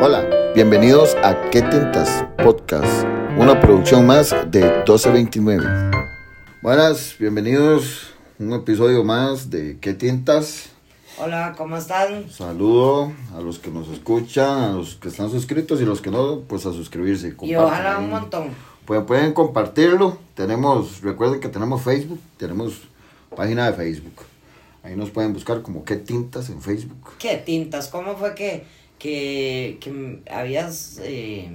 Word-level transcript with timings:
Hola, 0.00 0.52
bienvenidos 0.54 1.16
a 1.24 1.50
¿Qué 1.50 1.60
Tintas? 1.60 2.24
Podcast, 2.36 3.04
una 3.36 3.60
producción 3.60 4.06
más 4.06 4.30
de 4.48 4.60
1229. 4.60 5.66
Buenas, 6.62 7.16
bienvenidos 7.18 8.14
a 8.38 8.44
un 8.44 8.52
episodio 8.52 9.02
más 9.02 9.50
de 9.50 9.76
¿Qué 9.80 9.94
Tintas? 9.94 10.70
Hola, 11.18 11.52
¿cómo 11.58 11.76
están? 11.76 12.30
Saludo 12.30 13.12
a 13.36 13.40
los 13.40 13.58
que 13.58 13.72
nos 13.72 13.88
escuchan, 13.88 14.62
a 14.62 14.72
los 14.72 14.94
que 14.94 15.08
están 15.08 15.30
suscritos 15.30 15.80
y 15.80 15.84
los 15.84 16.00
que 16.00 16.12
no, 16.12 16.42
pues 16.46 16.64
a 16.64 16.72
suscribirse. 16.72 17.34
Y 17.42 17.56
ojalá 17.56 17.98
un 17.98 18.10
montón. 18.10 18.50
Pues 18.84 19.02
pueden 19.02 19.32
compartirlo. 19.32 20.16
Tenemos, 20.34 21.02
recuerden 21.02 21.40
que 21.40 21.48
tenemos 21.48 21.82
Facebook, 21.82 22.20
tenemos 22.36 22.82
página 23.34 23.68
de 23.68 23.72
Facebook. 23.76 24.14
Ahí 24.84 24.94
nos 24.94 25.10
pueden 25.10 25.32
buscar 25.32 25.60
como 25.62 25.84
qué 25.84 25.96
tintas 25.96 26.50
en 26.50 26.62
Facebook. 26.62 27.14
¿Qué 27.18 27.36
tintas? 27.36 27.88
¿Cómo 27.88 28.16
fue 28.16 28.34
que, 28.34 28.64
que, 28.98 29.78
que 29.80 30.22
habías 30.30 31.00
eh, 31.02 31.50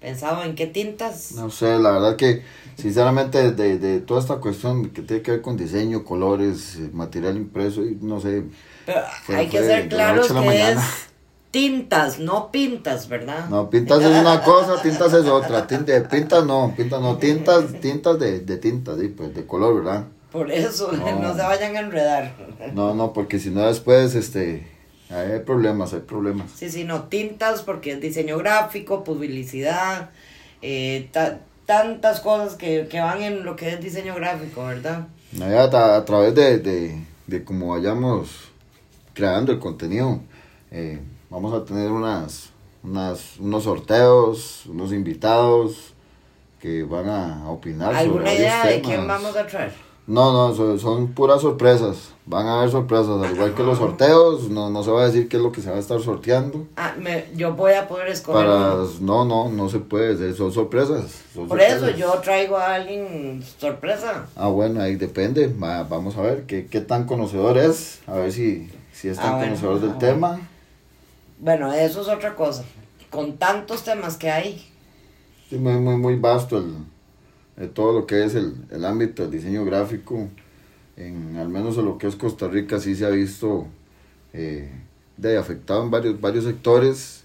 pensado 0.00 0.44
en 0.44 0.54
qué 0.54 0.66
tintas? 0.66 1.32
No 1.32 1.50
sé, 1.50 1.78
la 1.78 1.92
verdad 1.92 2.16
que 2.16 2.42
sinceramente 2.76 3.52
de, 3.52 3.78
de 3.78 4.00
toda 4.00 4.20
esta 4.20 4.36
cuestión 4.36 4.90
que 4.90 5.02
tiene 5.02 5.22
que 5.22 5.32
ver 5.32 5.42
con 5.42 5.56
diseño, 5.56 6.04
colores, 6.04 6.78
material 6.92 7.36
impreso, 7.36 7.82
y 7.82 7.98
no 8.00 8.20
sé. 8.20 8.44
Pero 8.84 9.38
hay 9.38 9.48
que 9.48 9.58
ser 9.58 9.88
claros 9.88 10.30
que 10.32 10.72
es 10.72 10.78
tintas, 11.52 12.18
no 12.18 12.50
pintas, 12.50 13.08
¿verdad? 13.08 13.48
No, 13.48 13.70
pintas 13.70 14.02
es 14.02 14.20
una 14.20 14.42
cosa, 14.42 14.82
tintas 14.82 15.12
es 15.12 15.26
otra. 15.26 15.66
Pintas 15.66 16.44
no, 16.44 16.74
pintas 16.76 17.00
no, 17.00 17.18
tintas, 17.18 17.80
tintas 17.80 18.18
de, 18.18 18.40
de 18.40 18.56
tintas, 18.56 18.98
sí, 18.98 19.08
pues 19.08 19.34
de 19.34 19.46
color, 19.46 19.84
¿verdad? 19.84 20.04
Por 20.32 20.50
eso, 20.50 20.90
no, 21.20 21.34
se 21.34 21.42
vayan 21.42 21.76
a 21.76 21.80
enredar. 21.80 22.34
No, 22.74 22.94
no, 22.94 23.12
porque 23.12 23.38
si 23.38 23.50
no 23.50 23.60
después, 23.66 24.14
este, 24.14 24.66
hay 25.12 25.40
problemas, 25.40 25.92
hay 25.92 26.00
problemas. 26.00 26.50
Sí, 26.54 26.70
sí, 26.70 26.84
no, 26.84 27.04
tintas 27.04 27.62
porque 27.62 27.92
es 27.92 28.00
diseño 28.00 28.38
gráfico, 28.38 29.04
publicidad, 29.04 30.10
eh, 30.62 31.10
tantas 31.66 32.20
cosas 32.20 32.54
que, 32.54 32.88
que, 32.88 33.00
van 33.00 33.22
en 33.22 33.44
lo 33.44 33.56
que 33.56 33.70
es 33.70 33.80
diseño 33.80 34.14
gráfico, 34.14 34.64
¿verdad? 34.64 35.06
A, 35.40 35.96
a 35.96 36.04
través 36.04 36.34
de, 36.34 36.58
de, 36.58 37.04
de 37.26 37.44
cómo 37.44 37.68
vayamos 37.68 38.52
creando 39.14 39.52
el 39.52 39.58
contenido, 39.58 40.20
eh, 40.70 41.00
vamos 41.30 41.52
a 41.54 41.64
tener 41.64 41.90
unas, 41.90 42.50
unas, 42.82 43.38
unos 43.38 43.64
sorteos, 43.64 44.66
unos 44.66 44.92
invitados 44.92 45.94
que 46.60 46.82
van 46.84 47.08
a 47.08 47.50
opinar. 47.50 47.94
¿Alguna 47.94 48.32
idea 48.32 48.66
de 48.66 48.80
quién 48.80 49.06
vamos 49.06 49.36
a 49.36 49.46
traer? 49.46 49.91
No, 50.06 50.32
no, 50.32 50.78
son, 50.78 51.12
puras 51.12 51.42
sorpresas. 51.42 52.12
Van 52.26 52.46
a 52.46 52.58
haber 52.58 52.70
sorpresas, 52.70 53.22
al 53.22 53.34
igual 53.34 53.54
que 53.54 53.62
los 53.62 53.78
sorteos, 53.78 54.48
no, 54.48 54.68
no 54.68 54.82
se 54.82 54.90
va 54.90 55.02
a 55.02 55.06
decir 55.06 55.28
qué 55.28 55.36
es 55.36 55.42
lo 55.42 55.52
que 55.52 55.60
se 55.60 55.70
va 55.70 55.76
a 55.76 55.78
estar 55.78 56.00
sorteando. 56.00 56.66
Ah, 56.76 56.94
me, 56.98 57.26
yo 57.36 57.54
voy 57.54 57.72
a 57.74 57.86
poder 57.86 58.08
escoger. 58.08 58.46
no, 59.00 59.24
no, 59.24 59.48
no 59.48 59.68
se 59.68 59.78
puede, 59.78 60.34
son 60.34 60.52
sorpresas. 60.52 61.22
Por 61.34 61.60
eso 61.60 61.90
yo 61.90 62.12
traigo 62.18 62.56
a 62.56 62.74
alguien 62.74 63.44
sorpresa. 63.58 64.26
Ah, 64.34 64.48
bueno, 64.48 64.80
ahí 64.80 64.96
depende. 64.96 65.52
vamos 65.56 66.16
a 66.16 66.22
ver 66.22 66.46
qué, 66.46 66.66
qué 66.66 66.80
tan 66.80 67.06
conocedor 67.06 67.58
es, 67.58 68.00
a 68.06 68.14
ver 68.14 68.32
si, 68.32 68.68
si 68.92 69.08
es 69.08 69.18
tan 69.18 69.36
ah, 69.36 69.44
conocedor 69.44 69.80
del 69.80 69.98
tema. 69.98 70.40
Bueno, 71.38 71.72
eso 71.72 72.02
es 72.02 72.08
otra 72.08 72.34
cosa. 72.34 72.64
Con 73.10 73.36
tantos 73.36 73.84
temas 73.84 74.16
que 74.16 74.30
hay. 74.30 74.68
Sí, 75.48 75.56
muy, 75.58 75.74
muy, 75.74 75.96
muy 75.96 76.16
vasto 76.16 76.58
el, 76.58 76.74
de 77.56 77.68
todo 77.68 77.92
lo 77.92 78.06
que 78.06 78.24
es 78.24 78.34
el, 78.34 78.54
el 78.70 78.84
ámbito 78.84 79.22
del 79.22 79.32
diseño 79.32 79.64
gráfico, 79.64 80.28
en, 80.96 81.36
al 81.36 81.48
menos 81.48 81.76
en 81.78 81.84
lo 81.84 81.98
que 81.98 82.06
es 82.06 82.16
Costa 82.16 82.48
Rica, 82.48 82.80
sí 82.80 82.94
se 82.94 83.06
ha 83.06 83.10
visto 83.10 83.66
eh, 84.32 84.70
de 85.16 85.38
afectado 85.38 85.82
en 85.82 85.90
varios, 85.90 86.20
varios 86.20 86.44
sectores. 86.44 87.24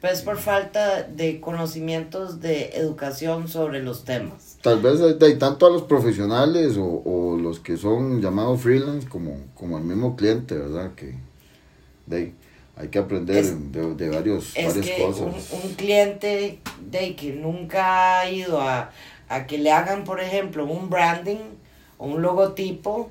Pues 0.00 0.22
por 0.22 0.38
falta 0.38 1.02
de 1.02 1.40
conocimientos 1.40 2.40
de 2.40 2.70
educación 2.70 3.48
sobre 3.48 3.82
los 3.82 4.04
temas. 4.04 4.56
Tal 4.62 4.80
vez 4.80 4.98
de, 4.98 5.34
tanto 5.34 5.66
a 5.66 5.70
los 5.70 5.82
profesionales 5.82 6.78
o, 6.78 7.02
o, 7.04 7.36
los 7.36 7.60
que 7.60 7.76
son 7.76 8.22
llamados 8.22 8.62
freelance 8.62 9.06
como, 9.06 9.36
como 9.54 9.76
el 9.76 9.84
mismo 9.84 10.16
cliente, 10.16 10.56
¿verdad? 10.56 10.94
Que 10.94 11.16
de, 12.06 12.32
hay 12.76 12.88
que 12.88 12.98
aprender 12.98 13.44
de, 13.44 13.94
de, 13.94 14.08
varios, 14.08 14.56
es 14.56 14.68
varias 14.68 14.86
que 14.86 15.02
cosas. 15.02 15.52
Un, 15.52 15.68
un 15.68 15.74
cliente 15.74 16.60
de 16.90 17.14
que 17.14 17.34
nunca 17.34 18.20
ha 18.20 18.30
ido 18.30 18.58
a, 18.58 18.90
a 19.30 19.46
que 19.46 19.58
le 19.58 19.70
hagan, 19.70 20.04
por 20.04 20.20
ejemplo, 20.20 20.66
un 20.66 20.90
branding 20.90 21.38
o 21.98 22.06
un 22.06 22.20
logotipo, 22.20 23.10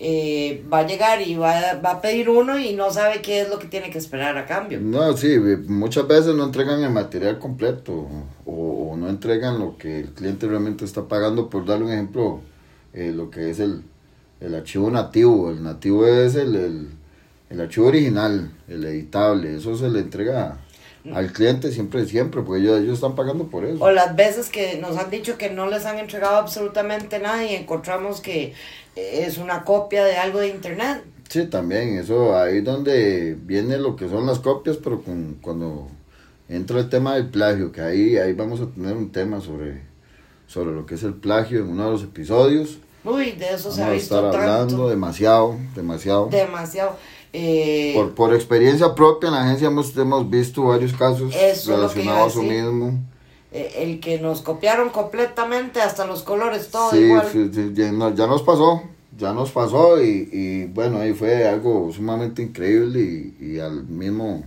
eh, 0.00 0.64
va 0.70 0.78
a 0.78 0.86
llegar 0.86 1.22
y 1.22 1.36
va, 1.36 1.74
va, 1.74 1.92
a 1.92 2.00
pedir 2.00 2.28
uno 2.28 2.58
y 2.58 2.74
no 2.74 2.90
sabe 2.90 3.22
qué 3.22 3.42
es 3.42 3.48
lo 3.48 3.58
que 3.58 3.68
tiene 3.68 3.90
que 3.90 3.98
esperar 3.98 4.36
a 4.36 4.46
cambio. 4.46 4.80
No, 4.80 5.16
sí, 5.16 5.38
muchas 5.68 6.08
veces 6.08 6.34
no 6.34 6.44
entregan 6.44 6.82
el 6.82 6.90
material 6.90 7.38
completo 7.38 8.08
o, 8.46 8.96
no 8.96 9.08
entregan 9.08 9.58
lo 9.58 9.78
que 9.78 10.00
el 10.00 10.08
cliente 10.10 10.48
realmente 10.48 10.84
está 10.84 11.06
pagando. 11.06 11.48
Por 11.48 11.64
darle 11.64 11.84
un 11.84 11.92
ejemplo, 11.92 12.40
eh, 12.92 13.12
lo 13.14 13.30
que 13.30 13.50
es 13.50 13.60
el, 13.60 13.82
el 14.40 14.54
archivo 14.54 14.90
nativo. 14.90 15.50
El 15.50 15.62
nativo 15.62 16.04
es 16.04 16.34
el, 16.34 16.56
el, 16.56 16.88
el 17.48 17.60
archivo 17.60 17.86
original, 17.86 18.50
el 18.68 18.84
editable. 18.84 19.54
Eso 19.54 19.76
se 19.76 19.88
le 19.88 20.00
entrega 20.00 20.58
al 21.14 21.32
cliente 21.32 21.72
siempre, 21.72 22.04
siempre, 22.06 22.42
porque 22.42 22.60
ellos, 22.60 22.80
ellos 22.80 22.94
están 22.94 23.14
pagando 23.14 23.44
por 23.46 23.64
eso. 23.64 23.82
O 23.82 23.90
las 23.90 24.14
veces 24.16 24.48
que 24.48 24.78
nos 24.78 24.96
han 24.98 25.10
dicho 25.10 25.38
que 25.38 25.50
no 25.50 25.66
les 25.68 25.86
han 25.86 25.98
entregado 25.98 26.36
absolutamente 26.36 27.18
nada 27.18 27.44
y 27.44 27.54
encontramos 27.54 28.20
que 28.20 28.52
es 28.96 29.38
una 29.38 29.64
copia 29.64 30.04
de 30.04 30.16
algo 30.16 30.40
de 30.40 30.48
internet. 30.48 31.02
Sí, 31.28 31.46
también, 31.46 31.96
eso 31.96 32.36
ahí 32.36 32.60
donde 32.60 33.36
viene 33.40 33.78
lo 33.78 33.94
que 33.96 34.08
son 34.08 34.26
las 34.26 34.40
copias, 34.40 34.76
pero 34.76 35.02
con, 35.02 35.38
cuando 35.40 35.88
entra 36.48 36.80
el 36.80 36.88
tema 36.88 37.14
del 37.14 37.28
plagio, 37.28 37.70
que 37.70 37.80
ahí, 37.80 38.16
ahí 38.16 38.32
vamos 38.32 38.60
a 38.60 38.66
tener 38.66 38.96
un 38.96 39.12
tema 39.12 39.40
sobre, 39.40 39.80
sobre 40.48 40.74
lo 40.74 40.86
que 40.86 40.96
es 40.96 41.02
el 41.04 41.14
plagio 41.14 41.60
en 41.60 41.68
uno 41.68 41.84
de 41.84 41.90
los 41.92 42.02
episodios. 42.02 42.78
Uy, 43.04 43.32
de 43.32 43.54
eso 43.54 43.70
se 43.70 43.82
ha 43.82 43.90
visto 43.90 44.16
estar 44.16 44.40
hablando 44.40 44.88
demasiado, 44.88 45.56
demasiado. 45.74 46.28
Demasiado. 46.28 46.96
Eh, 47.32 47.92
por, 47.94 48.14
por 48.14 48.34
experiencia 48.34 48.94
propia 48.94 49.28
en 49.28 49.34
la 49.34 49.44
agencia 49.44 49.68
hemos, 49.68 49.96
hemos 49.96 50.28
visto 50.28 50.64
varios 50.64 50.92
casos 50.92 51.32
relacionados 51.66 52.22
a 52.22 52.26
eso 52.26 52.42
mismo. 52.42 52.98
Eh, 53.52 53.74
el 53.78 54.00
que 54.00 54.18
nos 54.18 54.42
copiaron 54.42 54.90
completamente, 54.90 55.80
hasta 55.80 56.06
los 56.06 56.22
colores, 56.22 56.70
todo 56.70 56.90
sí, 56.90 56.98
igual. 56.98 57.26
Sí, 57.32 57.72
ya, 57.74 57.90
nos 58.26 58.42
pasó, 58.42 58.82
ya 59.16 59.32
nos 59.32 59.50
pasó 59.50 60.00
y, 60.02 60.28
y, 60.32 60.64
bueno, 60.66 60.98
ahí 60.98 61.12
fue 61.12 61.48
algo 61.48 61.90
sumamente 61.92 62.42
increíble 62.42 63.00
y, 63.00 63.36
y, 63.40 63.58
al 63.58 63.84
mismo 63.84 64.44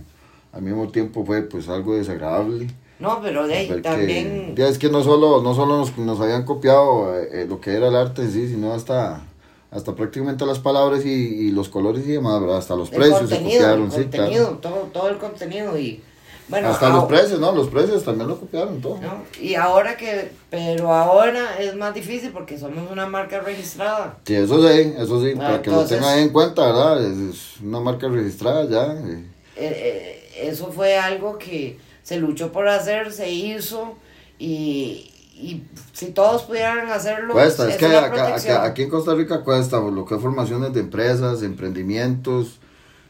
al 0.52 0.62
mismo 0.62 0.88
tiempo 0.88 1.24
fue 1.24 1.42
pues 1.42 1.68
algo 1.68 1.96
desagradable. 1.96 2.68
No, 3.00 3.20
pero 3.20 3.46
de 3.46 3.54
ahí 3.54 3.82
también... 3.82 4.54
ya 4.54 4.68
es 4.68 4.78
que 4.78 4.88
no 4.88 5.02
solo, 5.02 5.42
no 5.42 5.52
solo 5.54 5.78
nos, 5.78 5.98
nos 5.98 6.20
habían 6.20 6.44
copiado 6.44 7.12
eh, 7.18 7.44
lo 7.48 7.60
que 7.60 7.72
era 7.72 7.88
el 7.88 7.96
arte 7.96 8.22
en 8.22 8.32
sí, 8.32 8.48
sino 8.48 8.72
hasta 8.72 9.24
hasta 9.74 9.94
prácticamente 9.94 10.46
las 10.46 10.60
palabras 10.60 11.04
y, 11.04 11.10
y 11.10 11.50
los 11.50 11.68
colores 11.68 12.06
y 12.06 12.12
demás, 12.12 12.40
Hasta 12.42 12.76
los 12.76 12.90
precios 12.90 13.28
se 13.28 13.38
copiaron, 13.38 13.90
sí, 13.90 14.04
claro. 14.04 14.58
todo, 14.62 14.88
todo 14.92 15.08
el 15.08 15.18
contenido 15.18 15.76
y 15.76 16.00
bueno, 16.46 16.68
hasta 16.68 16.90
los 16.90 17.04
precios, 17.04 17.40
¿no? 17.40 17.52
Los 17.52 17.68
precios 17.68 18.04
también 18.04 18.28
lo 18.28 18.38
copiaron 18.38 18.80
todo. 18.80 19.00
Y 19.40 19.54
ahora 19.54 19.96
que, 19.96 20.30
pero 20.50 20.92
ahora 20.92 21.58
es 21.58 21.74
más 21.74 21.94
difícil 21.94 22.32
porque 22.32 22.58
somos 22.58 22.90
una 22.90 23.06
marca 23.06 23.40
registrada. 23.40 24.18
Sí, 24.26 24.34
eso 24.34 24.68
sí, 24.68 24.92
eso 24.98 25.24
sí, 25.24 25.34
para 25.34 25.62
que 25.62 25.70
lo 25.70 25.84
tengan 25.86 26.18
en 26.18 26.28
cuenta, 26.28 26.66
¿verdad? 26.66 27.02
Es, 27.02 27.60
una 27.62 27.80
marca 27.80 28.08
registrada 28.08 28.68
ya. 28.68 28.92
Eh, 28.92 29.24
eh, 29.56 30.30
eso 30.42 30.70
fue 30.70 30.98
algo 30.98 31.38
que 31.38 31.78
se 32.02 32.18
luchó 32.18 32.52
por 32.52 32.68
hacer, 32.68 33.10
se 33.10 33.30
hizo 33.30 33.94
y, 34.38 35.10
y 35.34 35.64
si 35.92 36.06
todos 36.12 36.44
pudieran 36.44 36.88
hacerlo. 36.90 37.34
Cuesta, 37.34 37.68
es, 37.68 37.76
que 37.76 37.86
acá, 37.86 38.64
aquí 38.64 38.82
en 38.82 38.90
Costa 38.90 39.14
Rica 39.14 39.42
cuesta, 39.42 39.80
lo 39.80 40.04
que 40.04 40.14
es 40.14 40.20
formaciones 40.20 40.72
de 40.72 40.80
empresas, 40.80 41.42
emprendimientos, 41.42 42.60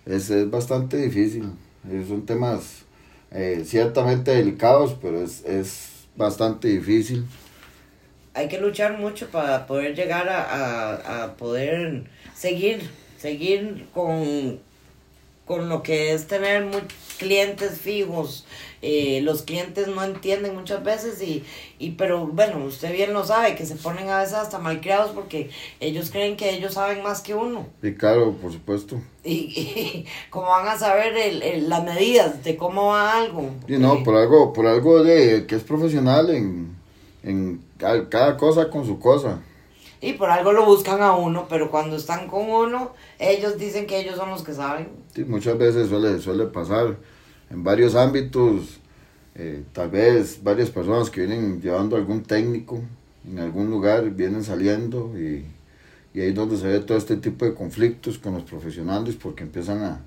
es, 0.07 0.31
es 0.31 0.51
bastante 0.51 0.97
difícil. 0.97 1.53
Son 2.09 2.25
temas 2.25 2.85
eh, 3.31 3.62
ciertamente 3.67 4.31
delicados, 4.31 4.97
pero 5.00 5.23
es, 5.23 5.44
es 5.44 6.06
bastante 6.17 6.69
difícil. 6.69 7.26
Hay 8.32 8.49
que 8.49 8.59
luchar 8.59 8.99
mucho 8.99 9.29
para 9.29 9.67
poder 9.67 9.94
llegar 9.94 10.29
a, 10.29 10.43
a, 10.43 11.25
a 11.25 11.37
poder 11.37 12.05
seguir, 12.35 12.91
seguir 13.19 13.87
con 13.93 14.59
con 15.44 15.69
lo 15.69 15.82
que 15.82 16.12
es 16.12 16.27
tener 16.27 16.70
clientes 17.19 17.79
fijos. 17.79 18.47
Eh, 18.86 19.22
los 19.22 19.40
clientes 19.40 19.88
no 19.88 20.04
entienden 20.04 20.54
muchas 20.54 20.84
veces 20.84 21.22
y, 21.22 21.42
y 21.78 21.92
pero 21.92 22.26
bueno, 22.26 22.62
usted 22.66 22.92
bien 22.92 23.14
lo 23.14 23.25
sabe, 23.25 23.54
que 23.54 23.64
se 23.64 23.76
ponen 23.76 24.10
a 24.10 24.19
veces 24.19 24.34
hasta 24.34 24.58
malcriados 24.58 25.12
porque 25.12 25.48
ellos 25.81 26.10
creen 26.10 26.36
que 26.36 26.50
ellos 26.50 26.75
saben 26.75 27.02
más 27.02 27.22
que 27.22 27.34
uno. 27.34 27.66
Y 27.82 27.94
claro, 27.94 28.32
por 28.32 28.52
supuesto. 28.52 29.00
Y, 29.25 29.32
y 29.56 30.06
como 30.28 30.48
van 30.48 30.69
a 30.69 30.76
saber 30.76 31.16
el, 31.16 31.42
el, 31.42 31.70
las 31.70 31.82
medidas 31.82 32.44
de 32.44 32.58
cómo 32.58 32.88
va 32.88 33.16
algo. 33.16 33.52
Y 33.66 33.78
no, 33.78 34.04
por 34.04 34.16
algo, 34.16 34.52
por 34.52 34.66
algo 34.66 35.02
de 35.02 35.46
que 35.46 35.54
es 35.54 35.62
profesional 35.62 36.28
en, 36.28 36.76
en 37.22 37.64
cada 37.78 38.36
cosa 38.36 38.69
con 38.69 38.84
su 38.84 38.98
cosa. 38.98 39.40
Y 40.02 40.12
por 40.12 40.28
algo 40.28 40.52
lo 40.52 40.66
buscan 40.66 41.00
a 41.00 41.16
uno, 41.16 41.46
pero 41.48 41.70
cuando 41.70 41.96
están 41.96 42.28
con 42.28 42.50
uno, 42.50 42.92
ellos 43.19 43.56
dicen 43.56 43.86
que 43.86 43.98
ellos 43.98 44.16
son 44.16 44.28
los 44.28 44.42
que 44.42 44.52
saben. 44.52 44.90
Sí, 45.14 45.25
muchas 45.25 45.56
veces 45.56 45.88
suele, 45.88 46.20
suele 46.20 46.44
pasar. 46.44 46.98
En 47.50 47.64
varios 47.64 47.94
ámbitos, 47.94 48.81
eh, 49.35 49.62
tal 49.73 49.91
vez 49.91 50.43
varias 50.43 50.70
personas 50.70 51.11
que 51.11 51.26
vienen 51.26 51.61
llevando 51.61 51.96
algún 51.96 52.23
técnico 52.23 52.81
en 53.29 53.38
algún 53.38 53.70
lugar, 53.70 54.11
vienen 54.11 54.44
saliendo 54.44 55.12
y, 55.19 55.44
y 56.12 56.20
ahí 56.20 56.29
es 56.29 56.35
donde 56.35 56.56
se 56.56 56.67
ve 56.67 56.81
todo 56.81 56.99
este 56.99 57.17
tipo 57.17 57.44
de 57.44 57.55
conflictos 57.55 58.19
con 58.19 58.35
los 58.35 58.43
profesionales 58.44 59.17
porque 59.20 59.43
empiezan 59.43 59.82
a, 59.82 60.00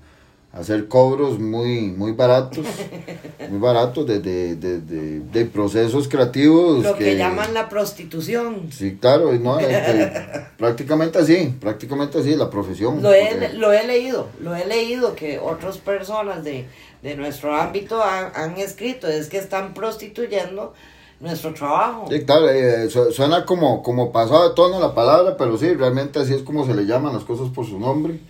hacer 0.52 0.88
cobros 0.88 1.38
muy 1.38 1.88
muy 1.88 2.12
baratos, 2.12 2.66
muy 3.50 3.58
baratos 3.58 4.06
de, 4.06 4.20
de, 4.20 4.56
de, 4.56 5.44
procesos 5.44 6.08
creativos. 6.08 6.82
Lo 6.82 6.96
que, 6.96 7.16
llaman 7.16 7.52
la 7.52 7.68
prostitución. 7.68 8.68
Sí, 8.72 8.96
claro, 9.00 9.32
no, 9.34 9.58
este, 9.60 10.10
prácticamente 10.56 11.18
así, 11.18 11.54
prácticamente 11.60 12.18
así, 12.18 12.34
la 12.34 12.48
profesión. 12.48 13.02
Lo 13.02 13.12
he, 13.12 13.54
lo 13.54 13.72
he 13.72 13.86
leído, 13.86 14.28
lo 14.40 14.54
he 14.54 14.66
leído 14.66 15.14
que 15.14 15.38
otras 15.38 15.78
personas 15.78 16.44
de, 16.44 16.66
de 17.02 17.16
nuestro 17.16 17.54
ámbito 17.54 18.02
han, 18.02 18.56
escrito, 18.56 19.06
es 19.06 19.28
que 19.28 19.38
están 19.38 19.74
prostituyendo 19.74 20.74
nuestro 21.20 21.54
trabajo. 21.54 22.06
Sí, 22.10 22.24
claro, 22.24 22.48
eh, 22.50 22.88
suena 22.88 23.44
como, 23.44 23.82
como 23.82 24.12
pasado 24.12 24.48
de 24.48 24.54
tono 24.54 24.80
la 24.80 24.94
palabra, 24.94 25.36
pero 25.36 25.56
sí, 25.58 25.72
realmente 25.74 26.18
así 26.18 26.34
es 26.34 26.42
como 26.42 26.66
se 26.66 26.74
le 26.74 26.86
llaman 26.86 27.14
las 27.14 27.24
cosas 27.24 27.48
por 27.48 27.66
su 27.66 27.78
nombre. 27.78 28.20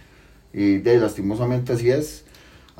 Y 0.52 0.78
de, 0.78 0.98
lastimosamente 0.98 1.74
así 1.74 1.90
es. 1.90 2.24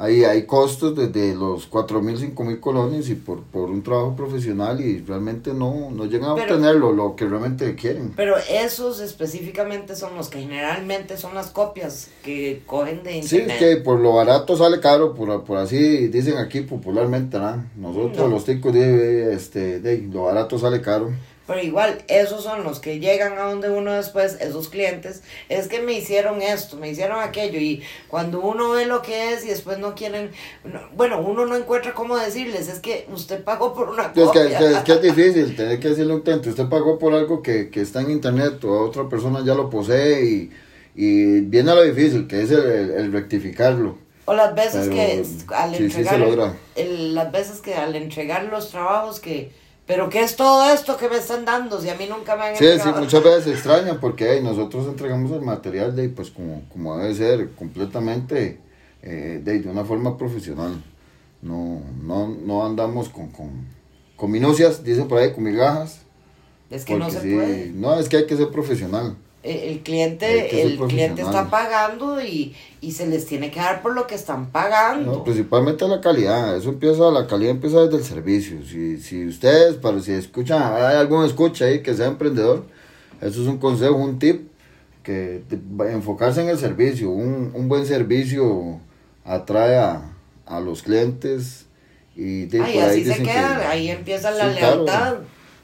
Hay, 0.00 0.22
hay 0.22 0.46
costos 0.46 0.94
desde 0.94 1.34
los 1.34 1.66
4 1.66 2.00
mil, 2.00 2.16
5 2.16 2.44
mil 2.44 2.60
colones 2.60 3.10
y 3.10 3.16
por, 3.16 3.42
por 3.42 3.68
un 3.68 3.82
trabajo 3.82 4.14
profesional 4.14 4.80
y 4.80 5.00
realmente 5.00 5.52
no, 5.52 5.90
no 5.90 6.04
llegan 6.04 6.30
a 6.30 6.34
obtener 6.34 6.76
lo, 6.76 7.16
que 7.16 7.26
realmente 7.26 7.74
quieren. 7.74 8.12
Pero 8.14 8.36
esos 8.48 9.00
específicamente 9.00 9.96
son 9.96 10.14
los 10.14 10.28
que 10.28 10.38
generalmente 10.40 11.16
son 11.16 11.34
las 11.34 11.48
copias 11.48 12.10
que 12.22 12.62
cogen 12.64 13.02
de 13.02 13.16
internet. 13.16 13.56
Sí, 13.58 13.58
que 13.58 13.76
por 13.78 13.98
lo 13.98 14.14
barato 14.14 14.56
sale 14.56 14.78
caro, 14.78 15.16
por, 15.16 15.42
por 15.42 15.58
así 15.58 16.06
dicen 16.06 16.36
aquí 16.36 16.60
popularmente, 16.60 17.40
¿no? 17.40 17.64
Nosotros 17.76 18.30
los 18.30 18.44
ticos, 18.44 18.72
de, 18.72 19.34
este, 19.34 19.80
de, 19.80 19.98
lo 19.98 20.24
barato 20.24 20.60
sale 20.60 20.80
caro. 20.80 21.10
Pero 21.48 21.62
igual, 21.62 22.02
esos 22.08 22.44
son 22.44 22.62
los 22.62 22.78
que 22.78 23.00
llegan 23.00 23.38
a 23.38 23.44
donde 23.44 23.70
uno 23.70 23.94
después, 23.94 24.36
esos 24.38 24.68
clientes, 24.68 25.22
es 25.48 25.66
que 25.66 25.80
me 25.80 25.94
hicieron 25.94 26.42
esto, 26.42 26.76
me 26.76 26.90
hicieron 26.90 27.20
aquello. 27.22 27.58
Y 27.58 27.82
cuando 28.06 28.40
uno 28.40 28.72
ve 28.72 28.84
lo 28.84 29.00
que 29.00 29.32
es 29.32 29.46
y 29.46 29.48
después 29.48 29.78
no 29.78 29.94
quieren, 29.94 30.30
bueno, 30.94 31.22
uno 31.22 31.46
no 31.46 31.56
encuentra 31.56 31.94
cómo 31.94 32.18
decirles, 32.18 32.68
es 32.68 32.80
que 32.80 33.08
usted 33.10 33.42
pagó 33.44 33.72
por 33.72 33.88
una 33.88 34.12
cosa. 34.12 34.44
Es 34.44 34.56
que, 34.58 34.66
es, 34.66 34.78
que, 34.80 34.92
es 34.92 35.02
difícil, 35.02 35.56
tener 35.56 35.80
que 35.80 35.88
decirle 35.88 36.12
a 36.12 36.16
un 36.16 36.20
cliente, 36.20 36.50
usted 36.50 36.68
pagó 36.68 36.98
por 36.98 37.14
algo 37.14 37.42
que, 37.42 37.70
que 37.70 37.80
está 37.80 38.02
en 38.02 38.10
internet 38.10 38.62
o 38.64 38.82
otra 38.82 39.08
persona 39.08 39.42
ya 39.42 39.54
lo 39.54 39.70
posee 39.70 40.26
y, 40.26 40.50
y 40.96 41.40
viene 41.40 41.70
a 41.70 41.76
lo 41.76 41.82
difícil, 41.82 42.26
que 42.26 42.42
es 42.42 42.50
el, 42.50 42.60
el, 42.60 43.10
rectificarlo. 43.10 43.96
O 44.26 44.34
las 44.34 44.54
veces 44.54 44.90
que 44.90 45.24
al 45.54 45.74
entregar, 45.74 46.20
las 46.76 47.32
veces 47.32 47.62
que 47.62 47.74
al 47.74 47.96
entregar 47.96 48.44
los 48.44 48.70
trabajos 48.70 49.18
que 49.18 49.50
pero 49.88 50.10
¿qué 50.10 50.20
es 50.20 50.36
todo 50.36 50.70
esto 50.70 50.98
que 50.98 51.08
me 51.08 51.16
están 51.16 51.46
dando? 51.46 51.80
Si 51.80 51.88
a 51.88 51.94
mí 51.94 52.06
nunca 52.06 52.36
me 52.36 52.42
han 52.42 52.56
Sí, 52.56 52.66
sí, 52.78 52.90
muchas 52.94 53.24
veces 53.24 53.44
se 53.44 53.52
extraña 53.52 53.98
porque 53.98 54.38
nosotros 54.42 54.86
entregamos 54.86 55.32
el 55.32 55.40
material 55.40 55.96
de, 55.96 56.10
pues, 56.10 56.30
como, 56.30 56.62
como 56.70 56.98
debe 56.98 57.14
ser, 57.14 57.52
completamente 57.52 58.60
eh, 59.02 59.40
de, 59.42 59.60
de, 59.60 59.68
una 59.70 59.86
forma 59.86 60.18
profesional. 60.18 60.84
No, 61.40 61.80
no, 62.02 62.28
no 62.28 62.66
andamos 62.66 63.08
con, 63.08 63.28
con, 63.28 63.66
con 64.14 64.30
minucias, 64.30 64.84
dicen 64.84 65.08
por 65.08 65.20
ahí, 65.20 65.32
con 65.32 65.44
migajas. 65.44 66.02
Es 66.68 66.84
que 66.84 66.94
no 66.96 67.10
se 67.10 67.20
puede. 67.20 67.70
No, 67.74 67.98
es 67.98 68.10
que 68.10 68.18
hay 68.18 68.26
que 68.26 68.36
ser 68.36 68.50
profesional. 68.50 69.16
El, 69.48 69.80
cliente, 69.80 70.62
el 70.62 70.78
cliente 70.78 71.22
está 71.22 71.48
pagando 71.48 72.20
y, 72.20 72.54
y, 72.80 72.92
se 72.92 73.06
les 73.06 73.24
tiene 73.26 73.50
que 73.50 73.60
dar 73.60 73.80
por 73.80 73.94
lo 73.94 74.06
que 74.06 74.14
están 74.14 74.50
pagando. 74.50 75.12
No, 75.12 75.24
principalmente 75.24 75.88
la 75.88 76.00
calidad, 76.00 76.56
eso 76.56 76.68
empieza, 76.68 77.10
la 77.10 77.26
calidad 77.26 77.52
empieza 77.52 77.80
desde 77.82 77.96
el 77.96 78.04
servicio. 78.04 78.58
Si, 78.66 78.98
si 78.98 79.26
ustedes, 79.26 79.76
para 79.76 80.00
si 80.00 80.12
escuchan, 80.12 80.62
hay 80.62 80.96
algún 80.96 81.24
escucha 81.24 81.64
ahí 81.64 81.82
que 81.82 81.94
sea 81.94 82.06
emprendedor, 82.06 82.64
eso 83.20 83.42
es 83.42 83.48
un 83.48 83.58
consejo, 83.58 83.94
un 83.94 84.18
tip, 84.18 84.48
que 85.02 85.42
enfocarse 85.90 86.42
en 86.42 86.50
el 86.50 86.58
servicio, 86.58 87.10
un, 87.10 87.52
un 87.54 87.68
buen 87.68 87.86
servicio 87.86 88.80
atrae 89.24 89.78
a, 89.78 90.12
a 90.44 90.60
los 90.60 90.82
clientes 90.82 91.66
y 92.14 92.44
de, 92.46 92.60
Ay, 92.60 92.78
así 92.78 93.04
se 93.04 93.22
queda, 93.22 93.70
ahí 93.70 93.90
empieza 93.90 94.30
la 94.30 94.48
lealtad 94.48 95.18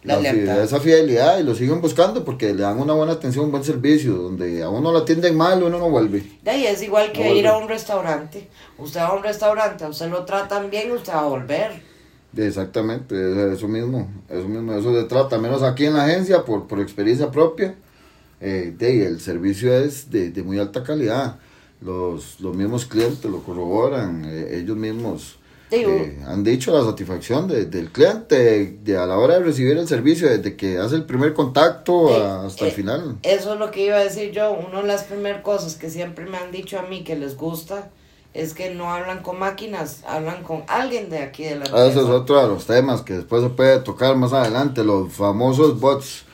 esa 0.04 0.80
fidelidad 0.80 1.38
y 1.38 1.42
lo 1.42 1.54
siguen 1.54 1.80
buscando 1.80 2.24
porque 2.24 2.52
le 2.52 2.62
dan 2.62 2.78
una 2.78 2.92
buena 2.92 3.12
atención, 3.12 3.46
un 3.46 3.50
buen 3.50 3.64
servicio, 3.64 4.14
donde 4.14 4.62
a 4.62 4.68
uno 4.68 4.92
lo 4.92 4.98
atienden 4.98 5.36
mal, 5.36 5.62
uno 5.62 5.78
no 5.78 5.88
vuelve. 5.88 6.22
De 6.42 6.50
ahí 6.50 6.66
es 6.66 6.82
igual 6.82 7.10
que 7.12 7.34
ir 7.34 7.46
a 7.46 7.56
un 7.56 7.68
restaurante. 7.68 8.48
Usted 8.76 9.00
va 9.00 9.08
a 9.08 9.14
un 9.14 9.22
restaurante, 9.22 9.84
a 9.84 9.88
usted 9.88 10.10
lo 10.10 10.24
tratan 10.24 10.70
bien, 10.70 10.92
usted 10.92 11.12
va 11.12 11.20
a 11.20 11.26
volver. 11.26 11.82
Exactamente, 12.36 13.52
eso 13.52 13.68
mismo, 13.68 14.10
eso 14.28 14.48
mismo, 14.48 14.74
eso 14.74 14.92
se 14.92 15.04
trata, 15.04 15.38
menos 15.38 15.62
aquí 15.62 15.86
en 15.86 15.94
la 15.94 16.04
agencia, 16.04 16.44
por, 16.44 16.66
por 16.66 16.80
experiencia 16.80 17.30
propia, 17.30 17.76
eh, 18.40 18.74
de, 18.76 19.06
el 19.06 19.20
servicio 19.20 19.72
es 19.72 20.10
de, 20.10 20.30
de 20.30 20.42
muy 20.42 20.58
alta 20.58 20.82
calidad, 20.82 21.36
los, 21.80 22.40
los 22.40 22.56
mismos 22.56 22.86
clientes 22.86 23.24
lo 23.30 23.40
corroboran, 23.40 24.24
eh, 24.26 24.58
ellos 24.58 24.76
mismos 24.76 25.38
eh, 25.82 26.18
han 26.26 26.44
dicho 26.44 26.72
la 26.72 26.84
satisfacción 26.84 27.48
de, 27.48 27.66
del 27.66 27.90
cliente 27.90 28.78
de, 28.82 28.96
a 28.96 29.06
la 29.06 29.18
hora 29.18 29.34
de 29.38 29.44
recibir 29.44 29.76
el 29.76 29.88
servicio, 29.88 30.28
desde 30.28 30.56
que 30.56 30.78
hace 30.78 30.96
el 30.96 31.04
primer 31.04 31.34
contacto 31.34 32.14
hasta 32.14 32.64
el 32.64 32.70
eh, 32.70 32.74
final. 32.74 33.18
Eso 33.22 33.54
es 33.54 33.58
lo 33.58 33.70
que 33.70 33.86
iba 33.86 33.96
a 33.96 34.04
decir 34.04 34.32
yo. 34.32 34.52
Una 34.52 34.82
de 34.82 34.88
las 34.88 35.04
primeras 35.04 35.42
cosas 35.42 35.76
que 35.76 35.90
siempre 35.90 36.26
me 36.26 36.36
han 36.36 36.50
dicho 36.50 36.78
a 36.78 36.82
mí 36.82 37.04
que 37.04 37.16
les 37.16 37.36
gusta 37.36 37.90
es 38.32 38.52
que 38.52 38.74
no 38.74 38.92
hablan 38.92 39.22
con 39.22 39.38
máquinas, 39.38 40.02
hablan 40.06 40.42
con 40.42 40.64
alguien 40.66 41.08
de 41.08 41.18
aquí 41.18 41.44
de 41.44 41.56
la 41.56 41.64
empresa. 41.66 41.86
Ese 41.86 42.00
es 42.00 42.06
otro 42.06 42.42
de 42.42 42.48
los 42.48 42.66
temas 42.66 43.02
que 43.02 43.14
después 43.14 43.42
se 43.42 43.50
puede 43.50 43.78
tocar 43.78 44.16
más 44.16 44.32
adelante, 44.32 44.82
los 44.82 45.12
famosos 45.12 45.78
bots. 45.78 46.24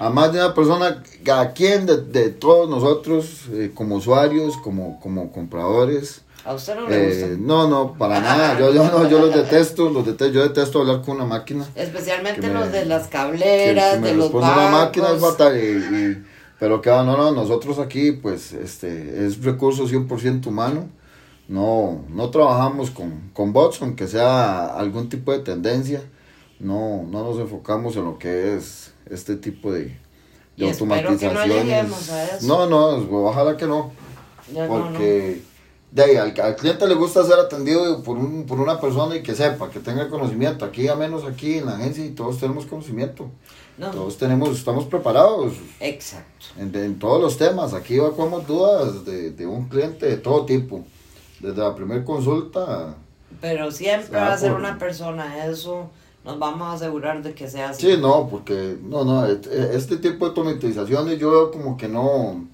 A 0.00 0.10
más 0.10 0.32
de 0.32 0.38
una 0.38 0.54
persona, 0.54 1.02
a 1.32 1.52
quien 1.52 1.86
de, 1.86 1.96
de 1.96 2.28
todos 2.28 2.70
nosotros, 2.70 3.46
eh, 3.50 3.72
como 3.74 3.96
usuarios, 3.96 4.56
como, 4.58 5.00
como 5.00 5.32
compradores, 5.32 6.22
¿A 6.46 6.54
usted 6.54 6.76
no 6.76 6.88
le 6.88 7.08
gusta? 7.08 7.26
Eh, 7.26 7.36
no, 7.40 7.68
no, 7.68 7.94
para 7.94 8.20
nada. 8.20 8.56
Yo, 8.58 8.72
yo, 8.72 8.84
no, 8.84 9.08
yo 9.08 9.18
los 9.18 9.34
detesto, 9.34 9.90
los 9.90 10.06
detesto. 10.06 10.32
Yo 10.32 10.42
detesto 10.42 10.80
hablar 10.80 11.02
con 11.02 11.16
una 11.16 11.24
máquina. 11.24 11.66
Especialmente 11.74 12.48
los 12.52 12.70
de 12.70 12.86
las 12.86 13.08
cableras, 13.08 14.00
de 14.00 14.14
los 14.14 14.32
bancos. 14.32 14.56
una 14.56 14.70
máquina 14.70 15.10
es 15.12 15.20
fatal. 15.20 15.56
Y, 15.56 16.24
pero 16.60 16.80
que 16.80 16.88
no, 16.88 17.16
no, 17.16 17.32
nosotros 17.32 17.80
aquí, 17.80 18.12
pues, 18.12 18.52
este, 18.52 19.26
es 19.26 19.42
recurso 19.42 19.88
100% 19.88 20.46
humano. 20.46 20.88
No, 21.48 22.04
no 22.08 22.30
trabajamos 22.30 22.90
con, 22.92 23.30
con 23.32 23.52
bots, 23.52 23.82
aunque 23.82 24.06
sea 24.06 24.66
algún 24.66 25.08
tipo 25.08 25.32
de 25.32 25.40
tendencia. 25.40 26.02
No, 26.60 27.04
no 27.10 27.24
nos 27.24 27.38
enfocamos 27.40 27.96
en 27.96 28.04
lo 28.04 28.18
que 28.18 28.56
es 28.56 28.92
este 29.10 29.34
tipo 29.34 29.72
de, 29.72 29.96
de 30.56 30.70
automatizaciones. 30.70 32.42
no, 32.42 32.66
no, 32.68 32.98
no, 32.98 33.26
ojalá 33.26 33.56
que 33.56 33.66
no. 33.66 33.92
porque 34.68 35.42
de 35.96 36.02
ahí, 36.02 36.16
al, 36.16 36.38
al, 36.38 36.56
cliente 36.56 36.86
le 36.86 36.94
gusta 36.94 37.24
ser 37.24 37.38
atendido 37.38 38.02
por, 38.02 38.18
un, 38.18 38.44
por 38.44 38.60
una 38.60 38.78
persona 38.78 39.16
y 39.16 39.22
que 39.22 39.34
sepa, 39.34 39.70
que 39.70 39.80
tenga 39.80 40.10
conocimiento. 40.10 40.66
Aquí, 40.66 40.88
a 40.88 40.94
menos 40.94 41.24
aquí 41.24 41.56
en 41.56 41.64
la 41.64 41.76
agencia, 41.76 42.04
y 42.04 42.10
todos 42.10 42.38
tenemos 42.38 42.66
conocimiento. 42.66 43.30
Todos 43.78 44.18
tenemos, 44.18 44.50
estamos 44.50 44.84
preparados. 44.84 45.54
Exacto. 45.80 46.46
En, 46.58 46.74
en 46.74 46.98
todos 46.98 47.20
los 47.22 47.38
temas. 47.38 47.72
Aquí 47.72 47.96
evacuamos 47.96 48.46
dudas 48.46 49.06
de, 49.06 49.30
de, 49.30 49.46
un 49.46 49.70
cliente 49.70 50.04
de 50.04 50.18
todo 50.18 50.44
tipo. 50.44 50.84
Desde 51.40 51.62
la 51.62 51.74
primera 51.74 52.04
consulta. 52.04 52.94
Pero 53.40 53.70
siempre 53.70 54.18
va 54.18 54.34
a 54.34 54.38
ser 54.38 54.52
una 54.52 54.76
persona, 54.76 55.46
eso 55.46 55.90
nos 56.26 56.38
vamos 56.38 56.68
a 56.68 56.72
asegurar 56.72 57.22
de 57.22 57.32
que 57.32 57.48
sea 57.48 57.70
así. 57.70 57.92
Sí, 57.92 57.98
no, 57.98 58.28
porque 58.28 58.76
no, 58.82 59.04
no, 59.04 59.24
este 59.26 59.96
tipo 59.96 60.26
de 60.26 60.28
automatizaciones 60.28 61.18
yo 61.18 61.30
veo 61.30 61.50
como 61.50 61.76
que 61.76 61.88
no 61.88 62.46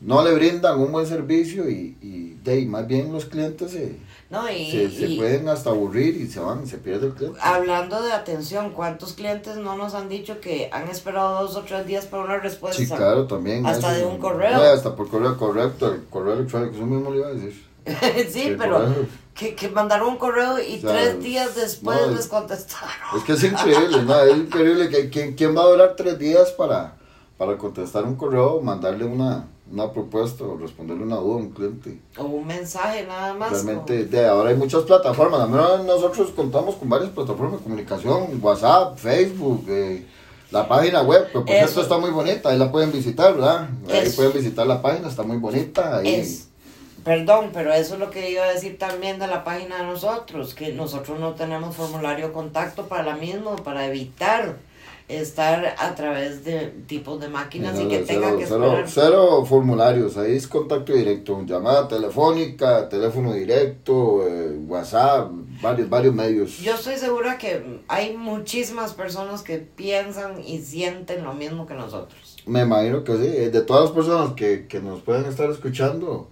no 0.00 0.24
le 0.24 0.34
brindan 0.34 0.78
un 0.78 0.92
buen 0.92 1.06
servicio 1.06 1.68
y, 1.68 1.96
y 2.00 2.38
de 2.42 2.64
más 2.66 2.86
bien 2.86 3.12
los 3.12 3.24
clientes 3.24 3.72
se, 3.72 3.96
no, 4.28 4.50
y, 4.50 4.90
se, 4.90 5.16
pueden 5.16 5.48
hasta 5.48 5.70
aburrir 5.70 6.16
y 6.16 6.26
se 6.26 6.40
van, 6.40 6.66
se 6.66 6.78
pierde 6.78 7.06
el 7.06 7.14
cliente. 7.14 7.38
Hablando 7.40 8.02
de 8.02 8.12
atención, 8.12 8.72
¿cuántos 8.72 9.12
clientes 9.12 9.56
no 9.56 9.76
nos 9.76 9.94
han 9.94 10.08
dicho 10.08 10.40
que 10.40 10.68
han 10.72 10.88
esperado 10.88 11.42
dos 11.42 11.54
o 11.54 11.62
tres 11.62 11.86
días 11.86 12.06
para 12.06 12.24
una 12.24 12.38
respuesta? 12.38 12.82
Sí, 12.82 12.88
claro, 12.88 13.26
también. 13.26 13.64
Hasta 13.64 13.92
de 13.92 14.04
un 14.04 14.18
correo. 14.18 14.56
No, 14.56 14.62
hasta 14.62 14.96
por 14.96 15.08
correo 15.08 15.36
correcto, 15.36 15.92
el 15.92 16.04
correo 16.06 16.34
electrónico, 16.34 16.74
eso 16.74 16.86
mismo 16.86 17.10
le 17.12 17.18
iba 17.18 17.28
a 17.28 17.34
decir. 17.34 17.66
sí, 18.32 18.56
pero 18.58 18.84
que, 19.32 19.54
que, 19.54 19.68
mandaron 19.68 20.08
un 20.08 20.16
correo 20.16 20.58
y 20.58 20.78
tres 20.78 21.20
días 21.22 21.54
después 21.54 22.08
les 22.08 22.26
contestaron. 22.26 23.16
Es 23.16 23.22
que 23.22 23.34
es 23.34 23.44
increíble, 23.44 24.02
¿no? 24.02 24.20
Es 24.22 24.36
increíble 24.36 24.88
que 24.88 25.08
¿quién, 25.08 25.34
quién 25.34 25.56
va 25.56 25.62
a 25.62 25.66
durar 25.66 25.94
tres 25.96 26.18
días 26.18 26.50
para, 26.50 26.96
para 27.38 27.56
contestar 27.56 28.02
un 28.02 28.16
correo 28.16 28.54
o 28.54 28.60
mandarle 28.60 29.04
una 29.04 29.46
una 29.72 29.90
propuesta 29.90 30.44
o 30.44 30.56
responderle 30.56 31.04
una 31.04 31.16
duda 31.16 31.34
a 31.34 31.38
un 31.38 31.50
cliente. 31.50 31.98
O 32.18 32.24
un 32.24 32.46
mensaje 32.46 33.04
nada 33.04 33.34
más. 33.34 33.50
Realmente, 33.50 34.04
de 34.04 34.26
ahora 34.26 34.50
hay 34.50 34.56
muchas 34.56 34.82
plataformas. 34.84 35.48
Nosotros 35.48 36.30
contamos 36.30 36.76
con 36.76 36.88
varias 36.88 37.10
plataformas 37.10 37.58
de 37.58 37.64
comunicación, 37.64 38.38
WhatsApp, 38.40 38.96
Facebook, 38.96 39.64
eh, 39.68 40.06
la 40.50 40.68
página 40.68 41.02
web, 41.02 41.26
que 41.26 41.40
por 41.40 41.48
cierto 41.48 41.80
está 41.80 41.98
muy 41.98 42.10
bonita, 42.10 42.50
ahí 42.50 42.58
la 42.58 42.70
pueden 42.70 42.92
visitar, 42.92 43.34
¿verdad? 43.34 43.68
Ahí 43.90 44.08
pueden 44.10 44.32
visitar 44.32 44.66
la 44.66 44.80
página, 44.80 45.08
está 45.08 45.24
muy 45.24 45.38
bonita. 45.38 45.98
Ahí, 45.98 46.40
perdón, 47.04 47.50
pero 47.52 47.72
eso 47.72 47.94
es 47.94 48.00
lo 48.00 48.10
que 48.10 48.30
iba 48.30 48.44
a 48.44 48.52
decir 48.52 48.78
también 48.78 49.18
de 49.18 49.26
la 49.26 49.42
página 49.42 49.78
de 49.78 49.84
nosotros, 49.84 50.54
que 50.54 50.72
nosotros 50.72 51.18
no 51.18 51.34
tenemos 51.34 51.74
formulario 51.74 52.28
de 52.28 52.32
contacto 52.32 52.86
para 52.86 53.02
la 53.02 53.16
misma, 53.16 53.56
para 53.56 53.86
evitar 53.86 54.56
estar 55.08 55.76
a 55.78 55.94
través 55.94 56.44
de 56.44 56.72
tipos 56.86 57.20
de 57.20 57.28
máquinas 57.28 57.78
y 57.80 57.86
que 57.86 57.98
tengan 58.00 58.36
que 58.36 58.44
esperar. 58.44 58.84
Cero, 58.88 59.44
formularios, 59.44 60.16
ahí 60.16 60.34
es 60.34 60.48
contacto 60.48 60.92
directo, 60.92 61.44
llamada 61.46 61.86
telefónica, 61.86 62.88
teléfono 62.88 63.32
directo, 63.32 64.26
eh, 64.26 64.58
WhatsApp, 64.66 65.30
varios, 65.62 65.88
varios 65.88 66.14
medios. 66.14 66.58
Yo 66.58 66.74
estoy 66.74 66.96
segura 66.96 67.38
que 67.38 67.80
hay 67.86 68.16
muchísimas 68.16 68.94
personas 68.94 69.42
que 69.42 69.58
piensan 69.58 70.42
y 70.44 70.58
sienten 70.58 71.22
lo 71.22 71.34
mismo 71.34 71.66
que 71.66 71.74
nosotros. 71.74 72.36
Me 72.46 72.62
imagino 72.62 73.04
que 73.04 73.12
sí, 73.16 73.28
de 73.28 73.60
todas 73.60 73.84
las 73.84 73.92
personas 73.92 74.32
que, 74.32 74.66
que 74.66 74.80
nos 74.80 75.02
pueden 75.02 75.26
estar 75.26 75.48
escuchando. 75.50 76.28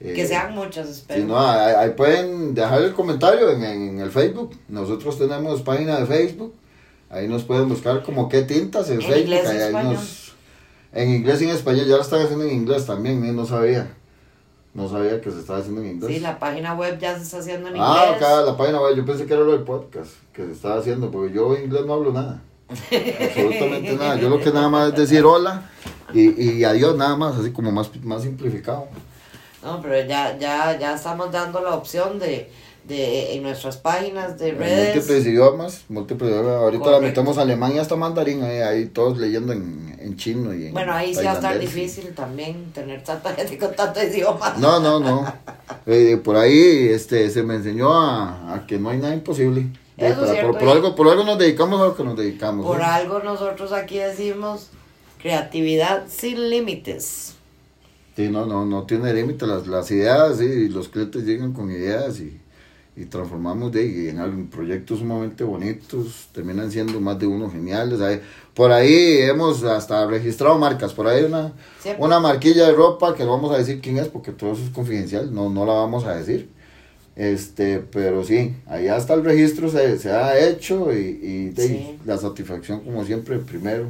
que 0.00 0.22
eh, 0.22 0.26
sean 0.26 0.52
muchas, 0.52 0.88
espero. 0.88 1.20
Si 1.20 1.26
no, 1.26 1.38
ahí, 1.38 1.90
pueden 1.90 2.54
dejar 2.54 2.82
el 2.82 2.92
comentario 2.92 3.50
en, 3.50 3.62
en 3.62 4.00
el 4.00 4.10
Facebook. 4.10 4.56
Nosotros 4.68 5.16
tenemos 5.16 5.62
página 5.62 6.00
de 6.00 6.06
Facebook 6.06 6.54
Ahí 7.08 7.28
nos 7.28 7.44
pueden 7.44 7.68
buscar 7.68 8.02
como 8.02 8.28
qué 8.28 8.42
tintas 8.42 8.90
en, 8.90 9.00
Facebook. 9.00 9.20
Inglés 9.20 9.48
ahí, 9.48 9.72
nos, 9.72 10.32
en 10.92 11.10
inglés 11.10 11.40
y 11.40 11.44
en 11.44 11.50
español. 11.50 11.86
Ya 11.86 11.96
lo 11.96 12.02
están 12.02 12.22
haciendo 12.22 12.44
en 12.44 12.52
inglés 12.52 12.86
también, 12.86 13.24
¿eh? 13.24 13.32
no 13.32 13.46
sabía. 13.46 13.94
No 14.74 14.88
sabía 14.88 15.20
que 15.20 15.30
se 15.30 15.40
estaba 15.40 15.60
haciendo 15.60 15.80
en 15.80 15.92
inglés. 15.92 16.14
Sí, 16.14 16.20
la 16.20 16.38
página 16.38 16.74
web 16.74 16.98
ya 16.98 17.16
se 17.16 17.22
está 17.22 17.38
haciendo 17.38 17.68
en 17.68 17.76
ah, 17.78 18.08
inglés. 18.08 18.28
Ah, 18.28 18.42
la 18.44 18.56
página 18.56 18.80
web. 18.80 18.96
Yo 18.96 19.06
pensé 19.06 19.24
que 19.24 19.32
era 19.32 19.42
lo 19.42 19.52
del 19.52 19.62
podcast 19.62 20.10
que 20.32 20.44
se 20.44 20.52
estaba 20.52 20.78
haciendo, 20.78 21.10
porque 21.10 21.32
yo 21.32 21.54
en 21.56 21.64
inglés 21.64 21.86
no 21.86 21.94
hablo 21.94 22.12
nada. 22.12 22.42
Absolutamente 22.68 23.96
nada. 23.96 24.16
Yo 24.16 24.28
lo 24.28 24.40
que 24.40 24.50
nada 24.52 24.68
más 24.68 24.88
es 24.88 24.98
decir 24.98 25.24
hola 25.24 25.70
y, 26.12 26.58
y 26.58 26.64
adiós, 26.64 26.96
nada 26.96 27.16
más, 27.16 27.36
así 27.36 27.52
como 27.52 27.72
más, 27.72 27.94
más 28.02 28.22
simplificado. 28.22 28.88
No, 29.62 29.80
pero 29.80 30.06
ya, 30.06 30.36
ya, 30.38 30.78
ya 30.78 30.94
estamos 30.94 31.32
dando 31.32 31.60
la 31.60 31.74
opción 31.74 32.18
de 32.18 32.50
de, 32.86 33.34
en 33.34 33.42
nuestras 33.42 33.76
páginas 33.76 34.38
de 34.38 34.52
redes. 34.52 34.94
Múltiples 34.94 35.26
idiomas, 35.26 35.84
múltiples 35.88 36.30
idiomas. 36.30 36.54
Ahorita 36.54 36.90
la 36.90 37.00
metemos 37.00 37.38
alemán 37.38 37.74
y 37.74 37.78
hasta 37.78 37.96
mandarín, 37.96 38.42
ahí, 38.42 38.58
ahí 38.58 38.86
todos 38.86 39.18
leyendo 39.18 39.52
en, 39.52 39.96
en 39.98 40.16
chino 40.16 40.54
y 40.54 40.66
en 40.66 40.72
Bueno, 40.72 40.92
ahí 40.92 41.14
sí 41.14 41.24
va 41.24 41.32
a 41.32 41.34
estar 41.34 41.58
difícil 41.58 42.14
también 42.14 42.72
tener 42.72 43.02
tanta 43.02 43.34
gente 43.34 43.58
con 43.58 43.74
tantos 43.74 44.04
idiomas. 44.04 44.58
No, 44.58 44.80
no, 44.80 45.00
no. 45.00 45.32
Eh, 45.88 46.16
por 46.16 46.36
ahí 46.36 46.88
este, 46.88 47.30
se 47.30 47.44
me 47.44 47.54
enseñó 47.54 47.92
a, 47.92 48.54
a 48.54 48.66
que 48.66 48.76
no 48.76 48.90
hay 48.90 48.98
nada 48.98 49.14
imposible. 49.14 49.66
por, 49.96 50.58
por, 50.58 50.68
algo, 50.68 50.96
por 50.96 51.08
algo 51.08 51.22
nos 51.22 51.38
dedicamos 51.38 51.80
a 51.80 51.84
lo 51.84 51.96
que 51.96 52.02
nos 52.02 52.16
dedicamos. 52.16 52.66
Por 52.66 52.82
algo 52.82 53.20
nosotros 53.20 53.70
aquí 53.70 53.98
decimos 53.98 54.70
creatividad 55.22 56.06
sin 56.08 56.50
límites. 56.50 57.34
Sí, 58.16 58.28
no, 58.30 58.46
no, 58.46 58.64
no 58.64 58.82
tiene 58.82 59.14
límite. 59.14 59.46
Las, 59.46 59.68
las 59.68 59.88
ideas, 59.92 60.38
sí, 60.38 60.68
los 60.68 60.88
clientes 60.88 61.24
llegan 61.24 61.52
con 61.52 61.70
ideas 61.70 62.18
y 62.18 62.40
y 62.96 63.04
transformamos 63.04 63.72
de 63.72 64.08
en 64.08 64.46
proyectos 64.48 65.00
sumamente 65.00 65.44
bonitos, 65.44 66.28
terminan 66.32 66.70
siendo 66.70 66.98
más 67.00 67.18
de 67.18 67.26
uno 67.26 67.50
geniales. 67.50 68.00
por 68.54 68.72
ahí 68.72 69.18
hemos 69.20 69.62
hasta 69.64 70.06
registrado 70.06 70.58
marcas, 70.58 70.94
por 70.94 71.06
ahí 71.06 71.24
una, 71.24 71.52
una 71.98 72.20
marquilla 72.20 72.66
de 72.66 72.72
ropa 72.72 73.14
que 73.14 73.24
no 73.24 73.32
vamos 73.32 73.52
a 73.54 73.58
decir 73.58 73.80
quién 73.82 73.98
es 73.98 74.08
porque 74.08 74.32
todo 74.32 74.52
eso 74.52 74.62
es 74.64 74.70
confidencial, 74.70 75.32
no, 75.34 75.50
no 75.50 75.66
la 75.66 75.74
vamos 75.74 76.04
a 76.04 76.16
decir. 76.16 76.48
Este, 77.14 77.78
pero 77.78 78.24
sí, 78.24 78.56
ahí 78.66 78.88
hasta 78.88 79.14
el 79.14 79.24
registro 79.24 79.70
se, 79.70 79.98
se 79.98 80.10
ha 80.10 80.38
hecho 80.38 80.92
y, 80.92 81.52
y 81.54 81.98
la 82.04 82.16
satisfacción 82.18 82.80
como 82.80 83.04
siempre 83.04 83.38
primero. 83.38 83.88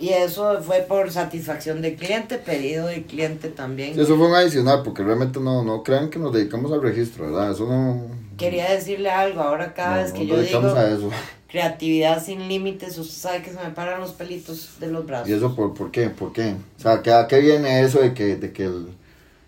Y 0.00 0.10
eso 0.10 0.62
fue 0.62 0.84
por 0.88 1.10
satisfacción 1.10 1.82
del 1.82 1.96
cliente, 1.96 2.38
pedido 2.38 2.86
del 2.86 3.04
cliente 3.04 3.48
también. 3.48 3.98
eso 3.98 4.16
fue 4.16 4.28
un 4.28 4.34
adicional, 4.34 4.82
porque 4.84 5.02
realmente 5.02 5.40
no, 5.40 5.64
no 5.64 5.82
crean 5.82 6.08
que 6.08 6.20
nos 6.20 6.32
dedicamos 6.32 6.70
al 6.72 6.82
registro, 6.82 7.24
¿verdad? 7.24 7.50
Eso 7.50 7.66
no... 7.66 8.27
Quería 8.38 8.70
decirle 8.70 9.10
algo, 9.10 9.42
ahora 9.42 9.74
cada 9.74 10.02
vez 10.02 10.12
que 10.12 10.26
yo 10.26 10.40
digo 10.40 11.10
creatividad 11.48 12.22
sin 12.22 12.46
límites, 12.46 12.98
usted 12.98 13.14
sabe 13.14 13.42
que 13.42 13.50
se 13.50 13.58
me 13.58 13.70
paran 13.70 14.00
los 14.00 14.12
pelitos 14.12 14.72
de 14.80 14.88
los 14.88 15.06
brazos. 15.06 15.28
¿Y 15.28 15.32
eso 15.32 15.54
por, 15.54 15.74
por 15.74 15.90
qué? 15.90 16.10
¿Por 16.10 16.32
qué? 16.32 16.54
O 16.78 16.80
sea, 16.80 16.92
¿a 17.20 17.26
qué 17.26 17.38
viene 17.40 17.80
eso 17.80 18.00
de 18.00 18.14
que, 18.14 18.36
de 18.36 18.52
que 18.52 18.64
el... 18.64 18.88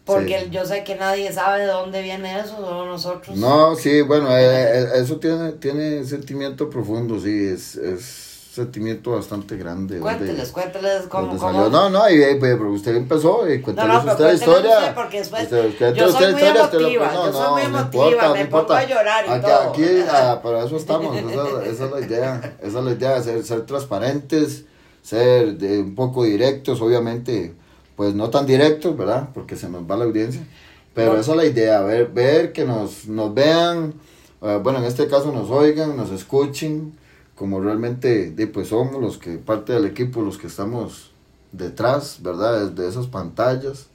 Porque 0.06 0.49
yo 0.50 0.64
sé 0.64 0.82
que 0.82 0.97
nadie 0.97 1.30
sabe 1.30 1.61
de 1.61 1.66
dónde 1.66 2.02
viene 2.02 2.40
eso, 2.40 2.56
solo 2.56 2.87
nosotros. 2.87 3.37
No, 3.37 3.76
sí, 3.76 4.00
bueno, 4.00 4.35
eh, 4.37 4.80
eh, 4.80 4.87
eso 4.94 5.18
tiene, 5.18 5.52
tiene 5.52 6.02
sentimiento 6.04 6.70
profundo, 6.70 7.20
sí, 7.20 7.47
es... 7.47 7.76
es 7.76 8.30
sentimiento 8.52 9.12
bastante 9.12 9.57
grande. 9.57 10.00
Cuénteles, 10.00 10.50
cuénteles 10.50 11.02
cómo, 11.09 11.35
No, 11.69 11.88
no, 11.88 12.11
y, 12.11 12.19
pero 12.40 12.73
usted 12.73 12.97
empezó 12.97 13.49
y 13.49 13.61
cuénteles 13.61 14.04
usted 14.04 14.25
la 14.25 14.33
historia. 14.33 14.95
porque 14.95 15.19
después 15.19 15.49
yo 15.95 16.11
soy 16.11 16.33
muy 16.33 16.42
emotiva, 16.42 17.14
yo 17.14 17.33
soy 17.33 17.52
muy 17.52 17.62
emotiva, 17.62 18.35
me 18.35 18.47
pongo 18.47 18.73
a 18.73 18.85
llorar 18.85 19.25
y 19.26 19.30
aquí, 19.30 19.42
todo. 19.42 19.71
Aquí, 19.71 19.85
ah, 20.11 20.40
para 20.42 20.64
eso 20.64 20.76
estamos, 20.76 21.16
esa, 21.16 21.64
esa, 21.64 21.85
es 21.85 21.90
la 21.92 22.00
idea, 22.07 22.57
esa 22.61 22.78
es 22.78 22.85
la 22.85 22.90
idea, 22.90 23.23
ser, 23.23 23.45
ser 23.45 23.66
transparentes, 23.66 24.64
ser 25.00 25.57
de, 25.57 25.78
un 25.78 25.95
poco 25.95 26.25
directos, 26.25 26.80
obviamente, 26.80 27.54
pues 27.95 28.14
no 28.14 28.30
tan 28.30 28.47
directos, 28.47 28.97
¿verdad? 28.97 29.28
Porque 29.33 29.54
se 29.54 29.69
nos 29.69 29.88
va 29.88 29.97
la 29.97 30.07
audiencia, 30.07 30.45
pero 30.92 31.21
esa 31.21 31.30
es 31.30 31.37
la 31.37 31.45
idea, 31.45 31.83
ver, 31.83 32.09
ver 32.09 32.52
que 32.52 32.64
nos, 32.64 33.07
nos 33.07 33.33
vean, 33.33 33.95
uh, 34.40 34.59
bueno, 34.59 34.80
en 34.80 34.87
este 34.87 35.07
caso 35.07 35.30
nos 35.30 35.50
oigan, 35.50 35.97
nos 35.97 36.11
escuchen, 36.11 36.99
como 37.40 37.59
realmente 37.59 38.32
de, 38.32 38.47
pues 38.49 38.68
somos 38.68 39.00
los 39.00 39.16
que, 39.16 39.38
parte 39.38 39.73
del 39.73 39.87
equipo, 39.87 40.20
los 40.20 40.37
que 40.37 40.47
estamos 40.47 41.11
detrás, 41.52 42.18
¿verdad? 42.20 42.70
De 42.70 42.87
esas 42.87 43.06
pantallas. 43.06 43.87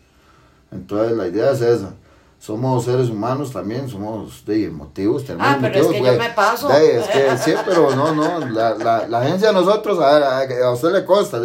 Entonces 0.71 1.15
la 1.15 1.27
idea 1.27 1.51
es 1.51 1.61
esa. 1.61 1.93
Usamos 2.41 2.85
seres 2.85 3.07
humanos 3.07 3.51
también, 3.51 3.87
somos 3.87 4.43
de 4.47 4.65
emotivos. 4.65 5.25
Ah, 5.37 5.59
pero 5.61 5.79
es 5.79 5.87
que 5.89 6.03
yo 6.03 6.13
me 6.13 6.29
paso. 6.31 6.71
es 6.71 7.07
que 7.07 7.37
sí, 7.37 7.53
pero 7.67 7.95
no, 7.95 8.15
no, 8.15 8.47
la, 8.47 8.73
la, 8.73 9.07
la 9.07 9.21
agencia 9.21 9.49
de 9.49 9.53
nosotros, 9.53 9.99
a, 9.99 10.45
ver, 10.47 10.63
a, 10.63 10.71
usted 10.71 10.91
le 10.91 11.05
consta, 11.05 11.39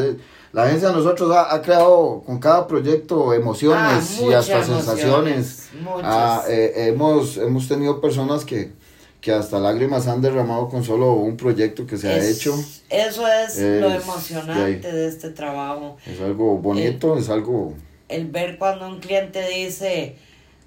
la 0.53 0.63
agencia 0.63 0.89
de 0.89 0.95
nosotros 0.95 1.31
ha, 1.37 1.55
ha, 1.55 1.61
creado 1.61 2.23
con 2.25 2.39
cada 2.39 2.67
proyecto 2.67 3.35
emociones 3.35 4.21
ah, 4.21 4.25
y 4.25 4.33
hasta 4.33 4.65
sensaciones. 4.65 5.69
Ah, 6.03 6.45
eh, 6.49 6.73
hemos, 6.89 7.37
hemos 7.37 7.69
tenido 7.69 8.01
personas 8.01 8.47
que, 8.47 8.73
que 9.21 9.33
hasta 9.33 9.59
lágrimas 9.59 10.07
han 10.07 10.23
derramado 10.23 10.69
con 10.69 10.85
solo 10.85 11.13
un 11.13 11.37
proyecto 11.37 11.87
que 11.87 11.97
se 11.97 12.09
ha 12.09 12.17
hecho. 12.19 12.55
Eso 12.89 13.27
es, 13.27 13.59
lo 13.59 13.91
emocionante 13.91 14.93
de, 14.93 15.09
este 15.09 15.31
trabajo. 15.31 15.97
Es 16.07 16.21
algo 16.21 16.57
bonito, 16.59 17.19
es 17.19 17.29
algo... 17.29 17.75
El 18.09 18.27
ver 18.27 18.59
cuando 18.59 18.89
un 18.89 18.99
cliente 18.99 19.47
dice, 19.49 20.17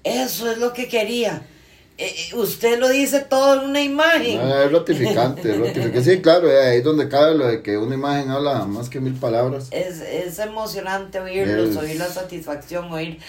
eso 0.02 0.50
es 0.50 0.58
lo 0.58 0.72
que 0.72 0.88
quería 0.88 1.42
eh, 1.96 2.12
eh, 2.32 2.36
usted 2.36 2.80
lo 2.80 2.88
dice 2.88 3.20
todo 3.20 3.60
en 3.60 3.70
una 3.70 3.80
imagen. 3.80 4.40
es 4.40 4.72
ratificante, 4.72 5.52
es 5.52 5.60
ratificante. 5.60 6.02
Sí, 6.02 6.20
claro, 6.20 6.50
eh, 6.50 6.58
ahí 6.58 6.78
es 6.78 6.84
donde 6.84 7.08
cabe 7.08 7.36
lo 7.36 7.46
de 7.46 7.62
que 7.62 7.78
una 7.78 7.94
imagen 7.94 8.32
habla 8.32 8.64
más 8.64 8.88
que 8.88 8.98
mil 8.98 9.14
palabras. 9.14 9.68
Es, 9.70 10.00
es 10.00 10.40
emocionante 10.40 11.20
oírlos, 11.20 11.76
oír 11.76 11.96
la 11.96 12.08
satisfacción, 12.08 12.90
oír 12.92 13.20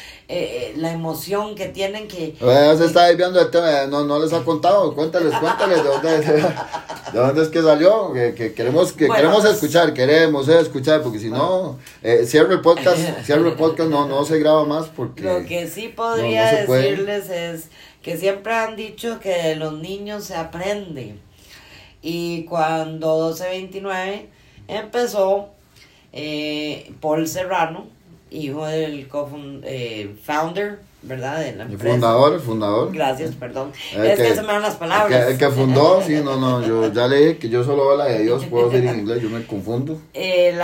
la 0.77 0.91
emoción 0.91 1.53
que 1.53 1.67
tienen 1.67 2.07
que... 2.07 2.36
se 2.39 2.86
está 2.86 3.05
desviando 3.05 3.39
el 3.39 3.51
tema, 3.51 3.86
no, 3.86 4.03
no 4.03 4.17
les 4.17 4.34
ha 4.34 4.43
contado, 4.43 4.95
cuéntales, 4.95 5.36
cuéntales 5.36 5.84
de 5.84 5.89
dónde, 5.89 6.10
de 7.13 7.19
dónde 7.19 7.43
es 7.43 7.50
que 7.50 7.62
salió, 7.62 8.13
que, 8.13 8.34
que 8.34 8.53
queremos, 8.53 8.93
que 8.93 9.07
queremos 9.07 9.45
escuchar, 9.45 9.93
queremos 9.93 10.48
escuchar, 10.48 11.03
porque 11.03 11.19
si 11.19 11.29
no, 11.29 11.77
cierro 12.25 12.53
el 12.53 12.62
podcast, 12.62 12.98
cierro 13.24 13.48
el 13.48 13.55
podcast, 13.55 13.91
no, 13.91 14.07
no 14.07 14.25
se 14.25 14.39
graba 14.39 14.65
más 14.65 14.88
porque... 14.88 15.22
Lo 15.22 15.45
que 15.45 15.67
sí 15.67 15.89
podría 15.89 16.65
decirles 16.65 17.29
es 17.29 17.69
que 18.05 18.17
siempre 18.17 18.53
han 18.53 18.75
dicho 18.75 19.19
que 19.19 19.55
los 19.55 19.74
niños 19.79 20.25
se 20.25 20.35
aprenden. 20.35 21.19
Y 22.03 22.43
cuando 22.43 23.29
1229 23.29 24.29
empezó, 24.67 25.50
eh, 26.13 26.93
Paul 27.01 27.27
Serrano, 27.27 27.88
hijo 28.29 28.67
del 28.67 29.07
eh, 29.63 30.15
founder, 30.24 30.81
¿verdad? 31.01 31.39
De 31.39 31.55
la 31.55 31.63
El 31.63 31.79
fundador, 31.79 32.33
el 32.35 32.41
fundador. 32.41 32.93
Gracias, 32.93 33.33
perdón. 33.33 33.71
es 33.74 34.19
que, 34.19 34.35
se 34.35 34.41
me 34.43 34.50
dan 34.50 34.62
las 34.62 34.75
palabras. 34.75 35.27
El 35.27 35.39
que, 35.39 35.50
fundó, 35.50 36.00
sí, 36.03 36.21
no, 36.24 36.39
no, 36.39 36.62
yo 36.67 36.93
ya 36.93 37.07
le 37.07 37.17
dije 37.17 37.38
que 37.39 37.50
yo 37.50 37.63
solo 37.63 37.89
hablo 37.89 38.03
de 38.03 38.21
Dios, 38.21 38.45
puedo 38.45 38.69
decir 38.69 38.88
en 38.88 39.00
inglés, 39.00 39.24
yo 39.24 39.31
me 39.31 39.43
confundo. 39.47 40.00
Eh, 40.13 40.55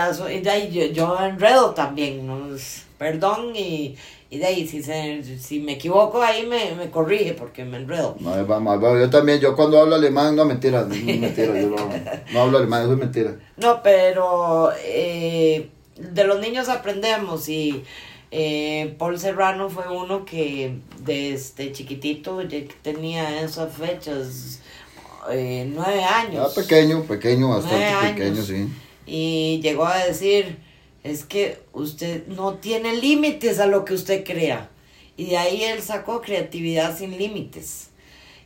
yo, 0.70 0.84
yo 0.92 1.18
enredo 1.20 1.74
también, 1.74 2.24
¿no? 2.24 2.56
perdón 2.98 3.56
y 3.56 3.96
y 4.32 4.38
de 4.38 4.46
ahí, 4.46 4.66
si, 4.66 4.82
se, 4.82 5.22
si 5.38 5.60
me 5.60 5.72
equivoco, 5.72 6.22
ahí 6.22 6.46
me, 6.46 6.74
me 6.74 6.90
corrige 6.90 7.34
porque 7.34 7.66
me 7.66 7.76
enredo. 7.76 8.16
No, 8.18 8.46
vamos, 8.46 8.80
yo 8.80 9.10
también, 9.10 9.38
yo 9.40 9.54
cuando 9.54 9.78
hablo 9.78 9.94
alemán, 9.94 10.34
no 10.34 10.46
mentira, 10.46 10.86
no, 10.88 10.94
mentira, 10.94 11.60
yo 11.60 11.76
no, 12.32 12.40
hablo 12.40 12.56
alemán, 12.56 12.84
eso 12.84 12.92
es 12.94 12.98
mentira. 12.98 13.36
No, 13.58 13.82
pero 13.82 14.70
eh, 14.86 15.68
de 15.98 16.24
los 16.24 16.40
niños 16.40 16.70
aprendemos 16.70 17.46
y 17.50 17.84
eh, 18.30 18.94
Paul 18.96 19.18
Serrano 19.18 19.68
fue 19.68 19.86
uno 19.94 20.24
que 20.24 20.78
desde 21.04 21.70
chiquitito 21.72 22.40
tenía 22.80 23.42
esas 23.42 23.70
fechas, 23.74 24.62
eh, 25.30 25.70
nueve 25.70 26.04
años. 26.04 26.50
Ah, 26.50 26.58
pequeño, 26.58 27.02
pequeño, 27.02 27.50
bastante 27.50 28.14
pequeño, 28.14 28.42
sí. 28.42 28.66
Y 29.04 29.60
llegó 29.62 29.84
a 29.84 30.06
decir 30.06 30.56
es 31.04 31.24
que 31.24 31.62
usted 31.72 32.26
no 32.28 32.54
tiene 32.54 32.96
límites 32.96 33.58
a 33.58 33.66
lo 33.66 33.84
que 33.84 33.94
usted 33.94 34.24
crea. 34.24 34.70
Y 35.16 35.26
de 35.26 35.36
ahí 35.36 35.62
él 35.64 35.82
sacó 35.82 36.20
Creatividad 36.20 36.96
sin 36.96 37.18
Límites. 37.18 37.90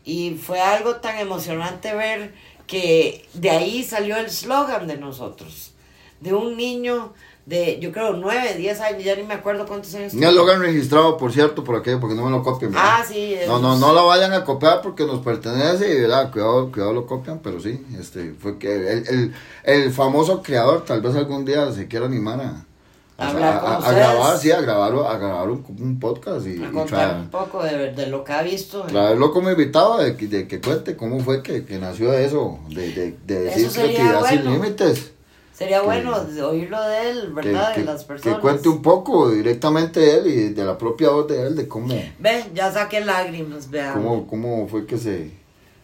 Y 0.04 0.32
fue 0.34 0.60
algo 0.60 0.96
tan 0.96 1.18
emocionante 1.18 1.94
ver 1.94 2.32
que 2.66 3.26
de 3.34 3.50
ahí 3.50 3.84
salió 3.84 4.16
el 4.16 4.30
slogan 4.30 4.86
de 4.86 4.96
nosotros, 4.96 5.74
de 6.20 6.34
un 6.34 6.56
niño 6.56 7.14
de, 7.46 7.78
yo 7.80 7.92
creo, 7.92 8.12
9, 8.14 8.54
10 8.56 8.80
años, 8.80 9.04
ya 9.04 9.14
ni 9.14 9.22
me 9.22 9.34
acuerdo 9.34 9.66
cuántos 9.66 9.94
años. 9.94 10.12
Un 10.14 10.24
eslogan 10.24 10.60
registrado, 10.60 11.16
por 11.16 11.32
cierto, 11.32 11.62
por 11.62 11.76
aquello, 11.76 12.00
porque 12.00 12.16
no 12.16 12.24
me 12.24 12.30
lo 12.32 12.42
copien. 12.42 12.72
¿verdad? 12.72 12.88
Ah, 12.98 13.04
sí. 13.06 13.36
No, 13.46 13.60
no, 13.60 13.76
no 13.78 13.92
lo 13.92 14.06
vayan 14.08 14.32
a 14.32 14.44
copiar 14.44 14.80
porque 14.82 15.04
nos 15.06 15.20
pertenece 15.20 15.94
y 15.96 16.00
¿verdad? 16.00 16.32
Cuidado, 16.32 16.72
cuidado 16.72 16.92
lo 16.92 17.06
copian, 17.06 17.38
pero 17.38 17.60
sí, 17.60 17.80
este, 17.98 18.34
fue 18.38 18.58
que 18.58 18.74
el, 18.74 19.08
el, 19.08 19.34
el 19.62 19.92
famoso 19.92 20.42
creador 20.42 20.84
tal 20.84 21.00
vez 21.00 21.14
algún 21.14 21.44
día 21.44 21.70
se 21.70 21.86
quiera 21.86 22.06
animar 22.06 22.40
a, 22.40 23.32
grabar, 23.32 24.38
sí, 24.38 24.50
a 24.50 24.60
grabar, 24.60 24.92
a 24.92 25.16
grabar 25.16 25.48
un, 25.48 25.64
un 25.80 25.98
podcast 26.00 26.46
y, 26.46 26.50
A 26.62 26.68
y 26.68 26.72
contar 26.72 27.10
traer- 27.12 27.20
un 27.20 27.28
poco 27.30 27.62
de, 27.62 27.92
de 27.92 28.06
lo 28.08 28.24
que 28.24 28.32
ha 28.32 28.42
visto. 28.42 28.82
traerlo 28.82 29.32
como 29.32 29.50
invitado 29.50 29.98
de, 29.98 30.16
que- 30.16 30.26
de 30.26 30.46
que 30.48 30.60
cuente 30.60 30.96
cómo 30.96 31.20
fue 31.20 31.42
que, 31.42 31.64
que 31.64 31.78
nació 31.78 32.12
eso, 32.12 32.58
de, 32.70 32.92
de, 32.92 33.16
de 33.24 33.40
decir 33.40 33.70
creatividad 33.70 34.24
sin 34.28 34.44
límites. 34.52 35.12
Sería 35.56 35.80
que- 35.80 35.86
bueno 35.86 36.12
oírlo 36.48 36.82
de 36.82 37.10
él, 37.10 37.20
Que, 37.28 37.48
¿verdad? 37.48 37.74
que- 37.74 37.80
de 37.80 37.86
las 37.86 38.02
que 38.02 38.08
personas. 38.08 38.40
cuente 38.40 38.68
un 38.68 38.82
poco 38.82 39.30
directamente 39.30 40.00
de 40.00 40.18
él 40.18 40.26
y 40.26 40.48
de 40.52 40.64
la 40.64 40.76
propia 40.76 41.08
voz 41.10 41.26
de 41.28 41.46
él, 41.46 41.56
de 41.56 41.66
cómo, 41.66 41.94
Ve, 42.18 42.44
ya 42.54 42.70
saqué 42.70 43.00
lágrimas, 43.02 43.70
vean. 43.70 43.94
cómo, 43.94 44.26
cómo 44.26 44.68
fue 44.68 44.84
que 44.84 44.98
se, 44.98 45.30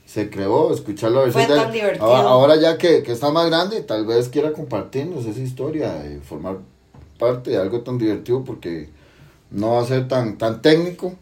se 0.05 0.29
creó, 0.29 0.75
escuchar 0.75 1.13
la 1.13 1.21
versión 1.23 1.45
Fue 1.45 1.55
de 1.55 1.59
tan 1.61 1.69
él. 1.69 1.73
divertido. 1.75 2.05
Ahora, 2.05 2.29
ahora 2.29 2.57
ya 2.57 2.77
que, 2.77 3.03
que 3.03 3.13
está 3.13 3.31
más 3.31 3.47
grande, 3.47 3.81
tal 3.83 4.05
vez 4.05 4.29
quiera 4.29 4.53
compartirnos 4.53 5.25
esa 5.25 5.41
historia 5.41 6.05
y 6.07 6.19
formar 6.21 6.59
parte 7.19 7.53
de 7.53 7.57
algo 7.57 7.81
tan 7.81 7.97
divertido 7.97 8.45
porque 8.45 8.91
no 9.51 9.73
va 9.77 9.83
a 9.83 9.87
ser 9.87 10.07
tan, 10.07 10.37
tan 10.37 10.61
técnico, 10.61 11.15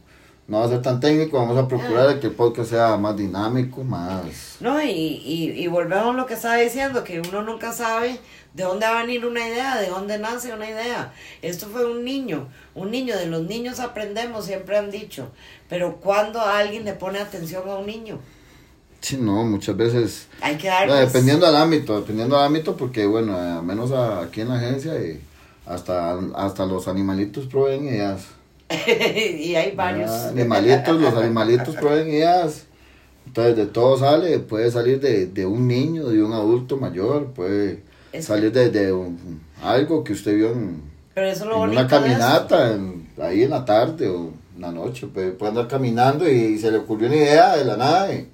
no 0.50 0.58
va 0.58 0.64
a 0.64 0.68
ser 0.68 0.82
tan 0.82 0.98
técnico, 0.98 1.38
vamos 1.38 1.56
a 1.56 1.68
procurar 1.68 2.08
de 2.08 2.18
que 2.18 2.26
el 2.26 2.32
podcast 2.32 2.70
sea 2.70 2.96
más 2.96 3.16
dinámico, 3.16 3.84
más... 3.84 4.56
No, 4.58 4.82
y, 4.82 4.88
y, 4.90 5.52
y 5.52 5.66
volvemos 5.68 6.08
a 6.08 6.12
lo 6.12 6.26
que 6.26 6.34
estaba 6.34 6.56
diciendo, 6.56 7.04
que 7.04 7.20
uno 7.20 7.42
nunca 7.42 7.72
sabe 7.72 8.18
de 8.52 8.64
dónde 8.64 8.84
va 8.84 8.98
a 8.98 9.02
venir 9.02 9.24
una 9.24 9.46
idea, 9.46 9.80
de 9.80 9.86
dónde 9.86 10.18
nace 10.18 10.52
una 10.52 10.68
idea. 10.68 11.12
Esto 11.40 11.68
fue 11.68 11.88
un 11.88 12.04
niño, 12.04 12.48
un 12.74 12.90
niño, 12.90 13.16
de 13.16 13.26
los 13.26 13.42
niños 13.42 13.78
aprendemos, 13.78 14.44
siempre 14.44 14.76
han 14.76 14.90
dicho, 14.90 15.28
pero 15.68 15.98
cuando 15.98 16.40
alguien 16.40 16.84
le 16.84 16.94
pone 16.94 17.20
atención 17.20 17.68
a 17.68 17.76
un 17.76 17.86
niño, 17.86 18.18
Sí, 19.00 19.16
no, 19.16 19.44
muchas 19.44 19.76
veces... 19.76 20.26
hay 20.42 20.56
que 20.56 20.66
darles... 20.66 21.12
dependiendo 21.12 21.46
del 21.46 21.56
ámbito, 21.56 22.00
dependiendo 22.00 22.34
del 22.36 22.44
ámbito, 22.44 22.76
porque 22.76 23.06
bueno, 23.06 23.38
eh, 23.38 23.62
menos 23.62 23.92
aquí 23.92 24.40
en 24.40 24.48
la 24.48 24.56
agencia 24.56 24.94
y 25.00 25.22
hasta, 25.64 26.18
hasta 26.34 26.66
los 26.66 26.88
animalitos 26.88 27.46
proveen 27.46 27.84
ideas. 27.84 28.39
y 29.38 29.54
hay 29.54 29.74
varios. 29.74 30.10
Ah, 30.10 30.28
animalitos, 30.28 31.00
los 31.00 31.14
animalitos 31.14 31.74
ideas. 32.06 32.64
Entonces 33.26 33.56
de 33.56 33.66
todo 33.66 33.96
sale, 33.96 34.38
puede 34.40 34.70
salir 34.70 35.00
de, 35.00 35.26
de 35.26 35.46
un 35.46 35.68
niño, 35.68 36.06
de 36.08 36.22
un 36.22 36.32
adulto 36.32 36.76
mayor, 36.76 37.26
puede 37.32 37.82
Es- 38.12 38.24
salir 38.24 38.50
de, 38.52 38.70
de 38.70 38.92
un- 38.92 39.40
algo 39.62 40.02
que 40.02 40.12
usted 40.14 40.34
vio 40.34 40.50
en, 40.52 40.82
Pero 41.14 41.26
eso 41.28 41.44
es 41.44 41.48
lo 41.48 41.54
en 41.54 41.60
bonito 41.60 41.80
una 41.80 41.88
caminata, 41.88 42.72
en- 42.74 43.08
ahí 43.22 43.42
en 43.44 43.50
la 43.50 43.64
tarde 43.64 44.08
o 44.08 44.30
en 44.56 44.60
la 44.62 44.72
noche, 44.72 45.06
puede, 45.06 45.30
puede 45.32 45.50
andar 45.50 45.68
caminando 45.68 46.28
y 46.28 46.58
se 46.58 46.70
le 46.72 46.78
ocurrió 46.78 47.06
una 47.08 47.16
idea 47.16 47.56
de 47.56 47.64
la 47.64 47.76
nada. 47.76 48.12
y 48.12 48.28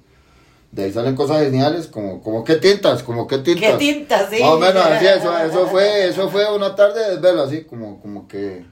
de 0.71 0.83
ahí 0.85 0.91
salen 0.91 1.15
cosas 1.15 1.43
geniales, 1.43 1.87
como, 1.87 2.21
como 2.21 2.43
qué 2.43 2.55
tintas, 2.55 3.01
como 3.03 3.27
qué 3.27 3.37
tintas. 3.39 3.71
¿Qué 3.73 3.77
tinta, 3.77 4.29
sí? 4.29 4.41
Más 4.41 4.51
o 4.51 4.59
menos 4.59 4.83
así, 4.85 5.05
eso, 5.05 5.37
eso 5.45 5.67
fue, 5.67 6.07
eso 6.07 6.29
fue 6.29 6.53
una 6.55 6.75
tarde 6.75 7.03
de 7.03 7.09
desvelo, 7.17 7.43
así 7.43 7.61
como, 7.63 7.99
como 8.01 8.27
que 8.27 8.65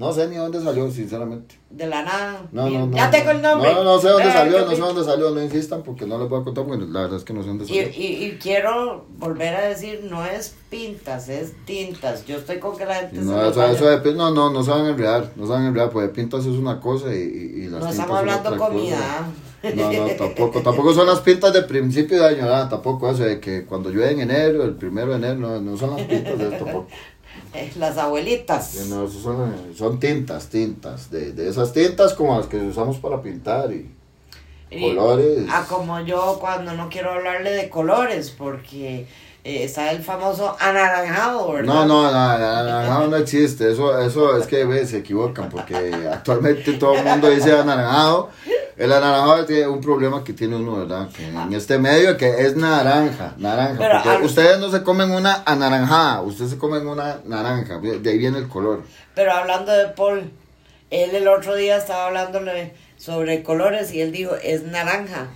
no 0.00 0.12
sé 0.14 0.28
ni 0.28 0.36
dónde 0.36 0.60
salió, 0.62 0.90
sinceramente. 0.90 1.56
De 1.68 1.86
la 1.86 2.02
nada. 2.02 2.48
No, 2.52 2.70
no, 2.70 2.86
no. 2.86 2.96
ya 2.96 3.10
tengo 3.10 3.30
el 3.32 3.42
nombre. 3.42 3.72
No, 3.72 3.84
no 3.84 4.00
sé 4.00 4.08
dónde 4.08 4.32
salió, 4.32 4.64
no 4.64 4.70
sé 4.70 4.80
dónde 4.80 5.04
salió, 5.04 5.30
no 5.30 5.42
insistan 5.42 5.82
porque 5.82 6.06
no 6.06 6.18
les 6.18 6.28
voy 6.28 6.40
a 6.40 6.44
contar, 6.44 6.64
porque 6.64 6.84
la 6.86 7.02
verdad 7.02 7.18
es 7.18 7.24
que 7.24 7.34
no 7.34 7.42
sé 7.42 7.48
dónde 7.48 7.64
Y, 7.64 7.68
salió. 7.68 7.82
y, 7.88 8.24
y 8.24 8.38
quiero 8.42 9.04
volver 9.18 9.54
a 9.54 9.60
decir, 9.66 10.08
no 10.10 10.24
es 10.24 10.56
pintas, 10.70 11.28
es 11.28 11.52
tintas. 11.66 12.24
Yo 12.24 12.38
estoy 12.38 12.58
con 12.58 12.76
que 12.78 12.86
la 12.86 12.94
gente 12.94 13.16
Y 13.16 13.18
se 13.18 13.24
no, 13.26 13.36
me 13.36 13.48
eso, 13.48 13.62
eso 13.66 13.84
de 13.90 14.14
no, 14.14 14.30
no, 14.30 14.50
no 14.50 14.64
se 14.64 14.72
a 14.72 14.88
enredar, 14.88 15.30
no 15.36 15.46
se 15.46 15.52
a 15.52 15.66
enredar, 15.66 15.90
porque 15.90 16.08
pintas 16.08 16.40
es 16.46 16.56
una 16.56 16.80
cosa 16.80 17.14
y, 17.14 17.18
y, 17.18 17.64
y 17.64 17.68
las 17.68 17.80
No 17.82 17.88
estamos 17.90 18.18
hablando 18.18 18.56
comida. 18.56 18.96
cosa. 18.96 19.50
No, 19.62 19.92
no, 19.92 20.06
tampoco, 20.16 20.62
tampoco 20.62 20.94
son 20.94 21.06
las 21.06 21.20
pintas 21.20 21.52
de 21.52 21.60
principio 21.62 22.18
de 22.18 22.26
año, 22.28 22.42
nada, 22.46 22.66
tampoco 22.70 23.10
eso 23.10 23.24
de 23.24 23.40
que 23.40 23.66
cuando 23.66 23.90
llueve 23.90 24.12
en 24.12 24.20
enero, 24.20 24.64
el 24.64 24.74
primero 24.76 25.10
de 25.10 25.16
enero, 25.16 25.34
no, 25.34 25.60
no 25.60 25.76
son 25.76 25.96
las 25.98 26.06
pintas 26.06 26.38
de 26.38 26.44
esto, 26.48 26.64
tampoco. 26.64 26.86
Eh, 27.54 27.72
Las 27.76 27.98
abuelitas. 27.98 28.74
No, 28.88 29.08
son, 29.08 29.74
son 29.76 29.98
tintas, 29.98 30.48
tintas, 30.48 31.10
de, 31.10 31.32
de 31.32 31.48
esas 31.48 31.72
tintas 31.72 32.14
como 32.14 32.36
las 32.36 32.46
que 32.46 32.56
usamos 32.58 32.98
para 32.98 33.20
pintar 33.22 33.72
y 33.72 33.90
Y- 34.70 34.80
colores. 34.94 35.46
Ah, 35.50 35.64
como 35.68 35.98
yo 36.00 36.38
cuando 36.40 36.72
no 36.74 36.88
quiero 36.88 37.10
hablarle 37.12 37.50
de 37.50 37.68
colores, 37.68 38.30
porque 38.30 39.06
eh, 39.42 39.64
está 39.64 39.90
el 39.90 40.02
famoso 40.02 40.54
anaranjado, 40.60 41.52
¿verdad? 41.52 41.74
No, 41.74 41.86
no, 41.86 42.12
no, 42.12 43.06
no, 43.08 43.16
existe. 43.16 43.72
Eso, 43.72 43.98
eso 44.00 44.36
es 44.36 44.46
que 44.46 44.86
se 44.86 44.98
equivocan 44.98 45.48
porque 45.48 45.74
actualmente 46.12 46.74
todo 46.74 46.94
el 46.94 47.04
mundo 47.04 47.28
dice 47.30 47.52
anaranjado. 47.52 48.30
El 48.80 48.92
anaranjado 48.92 49.44
tiene 49.44 49.66
un 49.68 49.80
problema 49.80 50.24
que 50.24 50.32
tiene 50.32 50.56
uno, 50.56 50.76
¿verdad? 50.78 51.08
Que 51.10 51.28
en 51.28 51.52
este 51.52 51.78
medio 51.78 52.16
que 52.16 52.28
es 52.46 52.56
naranja, 52.56 53.34
naranja. 53.36 53.74
Pero 53.78 53.90
porque 53.94 54.08
al- 54.08 54.22
ustedes 54.22 54.58
no 54.58 54.70
se 54.70 54.82
comen 54.82 55.10
una 55.10 55.42
anaranjada, 55.44 56.22
ustedes 56.22 56.52
se 56.52 56.58
comen 56.58 56.86
una 56.88 57.20
naranja. 57.26 57.78
De 57.78 58.10
ahí 58.10 58.16
viene 58.18 58.38
el 58.38 58.48
color. 58.48 58.82
Pero 59.14 59.32
hablando 59.32 59.70
de 59.70 59.86
Paul, 59.88 60.30
él 60.90 61.14
el 61.14 61.28
otro 61.28 61.54
día 61.56 61.76
estaba 61.76 62.06
hablándole 62.06 62.72
sobre 62.96 63.42
colores 63.42 63.92
y 63.92 64.00
él 64.00 64.12
dijo, 64.12 64.34
es 64.42 64.62
naranja. 64.64 65.26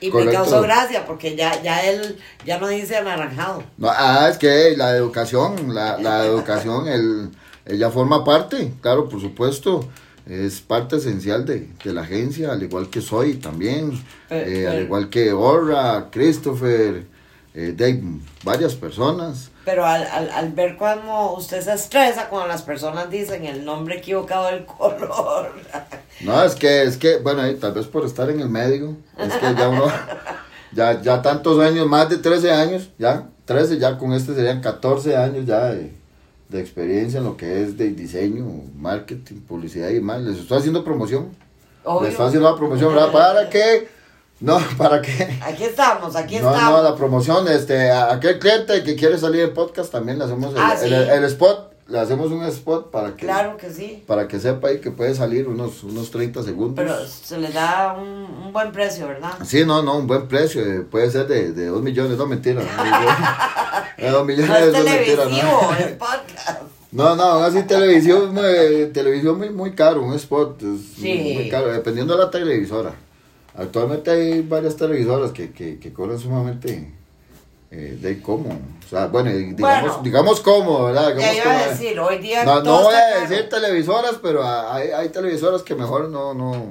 Y 0.00 0.10
me 0.10 0.30
causó 0.30 0.62
gracia 0.62 1.04
porque 1.06 1.34
ya, 1.36 1.60
ya 1.62 1.84
él 1.84 2.18
ya 2.46 2.58
no 2.58 2.68
dice 2.68 2.96
anaranjado. 2.96 3.64
No, 3.76 3.88
ah, 3.90 4.28
es 4.30 4.38
que 4.38 4.74
la 4.76 4.96
educación, 4.96 5.74
la, 5.74 5.98
la 5.98 6.24
educación, 6.24 6.86
el, 6.88 7.30
ella 7.66 7.90
forma 7.90 8.24
parte, 8.24 8.72
claro, 8.80 9.08
por 9.08 9.20
supuesto, 9.20 9.86
es 10.28 10.60
parte 10.60 10.96
esencial 10.96 11.44
de, 11.46 11.68
de 11.82 11.92
la 11.92 12.02
agencia, 12.02 12.52
al 12.52 12.62
igual 12.62 12.90
que 12.90 13.00
soy 13.00 13.34
también, 13.34 13.92
Pero- 14.28 14.46
eh, 14.50 14.66
al 14.66 14.72
pero- 14.74 14.84
igual 14.84 15.08
que 15.10 15.32
Orra, 15.32 16.08
Christopher, 16.10 17.04
eh, 17.54 17.72
de 17.76 18.02
varias 18.44 18.74
personas. 18.74 19.50
Pero 19.64 19.84
al, 19.84 20.04
al, 20.06 20.30
al 20.30 20.52
ver 20.52 20.76
cómo 20.76 21.34
usted 21.34 21.60
se 21.60 21.72
estresa 21.74 22.28
cuando 22.28 22.48
las 22.48 22.62
personas 22.62 23.10
dicen 23.10 23.44
el 23.44 23.64
nombre 23.64 23.96
equivocado 23.98 24.46
del 24.46 24.64
color. 24.64 25.52
No, 26.20 26.42
es 26.42 26.56
que, 26.56 26.82
es 26.82 26.96
que, 26.96 27.18
bueno, 27.18 27.42
tal 27.60 27.72
vez 27.74 27.86
por 27.86 28.04
estar 28.04 28.28
en 28.28 28.40
el 28.40 28.48
medio, 28.48 28.96
es 29.16 29.32
que 29.34 29.54
ya 29.56 29.68
uno, 29.68 29.84
ya, 30.72 31.00
ya 31.00 31.22
tantos 31.22 31.60
años, 31.60 31.86
más 31.86 32.08
de 32.10 32.16
13 32.16 32.50
años, 32.50 32.90
ya, 32.98 33.28
13, 33.44 33.78
ya 33.78 33.96
con 33.98 34.12
este 34.12 34.34
serían 34.34 34.60
14 34.60 35.16
años 35.16 35.46
ya 35.46 35.66
de, 35.66 35.92
de 36.48 36.60
experiencia 36.60 37.18
en 37.18 37.24
lo 37.24 37.36
que 37.36 37.62
es 37.62 37.76
de 37.76 37.90
diseño, 37.90 38.46
marketing, 38.76 39.40
publicidad 39.40 39.88
y 39.90 39.94
demás. 39.94 40.22
Les 40.22 40.38
estoy 40.38 40.58
haciendo 40.58 40.82
promoción. 40.84 41.28
Obvio. 41.84 42.02
Les 42.02 42.10
estoy 42.12 42.26
haciendo 42.28 42.50
la 42.50 42.56
promoción, 42.56 42.94
¿verdad? 42.94 43.12
¿Para 43.12 43.48
qué? 43.50 43.88
No, 44.40 44.58
¿para 44.78 45.02
qué? 45.02 45.38
Aquí 45.42 45.64
estamos, 45.64 46.14
aquí 46.16 46.38
No, 46.38 46.50
estamos. 46.52 46.82
no, 46.82 46.82
la 46.90 46.94
promoción, 46.96 47.48
este, 47.48 47.90
a 47.90 48.12
aquel 48.14 48.38
cliente 48.38 48.82
que 48.82 48.94
quiere 48.94 49.18
salir 49.18 49.40
en 49.42 49.52
podcast 49.54 49.90
también 49.92 50.18
le 50.18 50.24
hacemos 50.24 50.52
el, 50.54 50.60
Ah, 50.60 50.74
el- 50.80 50.88
sí. 50.88 50.94
el 50.94 51.24
spot, 51.24 51.67
le 51.88 51.98
hacemos 51.98 52.30
un 52.30 52.42
spot 52.44 52.90
para 52.90 53.16
que, 53.16 53.24
Claro 53.26 53.56
que 53.56 53.70
sí. 53.70 54.04
para 54.06 54.28
que 54.28 54.38
sepa 54.38 54.68
ahí 54.68 54.78
que 54.80 54.90
puede 54.90 55.14
salir 55.14 55.48
unos, 55.48 55.82
unos 55.84 56.10
30 56.10 56.42
segundos. 56.42 56.74
Pero 56.76 56.94
se 57.06 57.38
le 57.38 57.50
da 57.50 57.94
un, 57.98 58.06
un 58.46 58.52
buen 58.52 58.70
precio, 58.72 59.06
¿verdad? 59.08 59.32
Sí, 59.44 59.64
no, 59.64 59.82
no, 59.82 59.96
un 59.98 60.06
buen 60.06 60.28
precio, 60.28 60.60
eh, 60.62 60.80
puede 60.82 61.10
ser 61.10 61.26
de, 61.26 61.52
de 61.52 61.66
2 61.66 61.82
millones, 61.82 62.18
no 62.18 62.26
mentira. 62.26 62.60
de 63.98 64.10
2 64.10 64.26
millones 64.26 64.48
No 64.50 64.56
es 64.56 64.72
no 64.72 64.84
mentira, 64.84 65.24
¿no? 65.24 65.74
es 65.78 65.92
podcast. 65.92 66.62
No, 66.92 67.08
así 67.44 67.62
televisión, 67.64 68.32
muy- 68.34 68.90
televisión 68.92 69.38
muy, 69.38 69.50
muy 69.50 69.72
caro, 69.72 70.02
un 70.02 70.14
spot 70.14 70.62
es 70.62 70.80
Sí. 70.96 71.32
muy 71.34 71.48
caro, 71.48 71.72
dependiendo 71.72 72.16
de 72.16 72.24
la 72.24 72.30
televisora. 72.30 72.94
Actualmente 73.56 74.10
hay 74.10 74.42
varias 74.42 74.76
televisoras 74.76 75.32
que, 75.32 75.50
que, 75.52 75.78
que 75.78 75.92
cobran 75.92 76.18
sumamente 76.18 76.94
eh, 77.70 77.98
de 78.00 78.22
cómo, 78.22 78.48
o 78.50 78.88
sea, 78.88 79.06
bueno, 79.08 79.30
y 79.30 79.52
digamos, 79.52 79.80
Bueno. 79.82 80.00
digamos 80.02 80.40
cómo, 80.40 80.84
¿verdad? 80.84 81.14
Digamos 81.14 81.36
iba 81.36 81.44
a 81.44 81.58
cómo, 81.58 81.70
decir, 81.70 82.00
hoy 82.00 82.18
día 82.18 82.44
No, 82.44 82.62
no 82.62 82.82
voy 82.84 82.94
a 82.94 82.98
caro. 83.14 83.28
decir 83.28 83.48
televisoras, 83.48 84.14
pero 84.22 84.42
hay, 84.46 84.88
hay 84.90 85.08
televisoras 85.10 85.62
que 85.62 85.74
mejor 85.74 86.08
no, 86.08 86.32
no, 86.34 86.66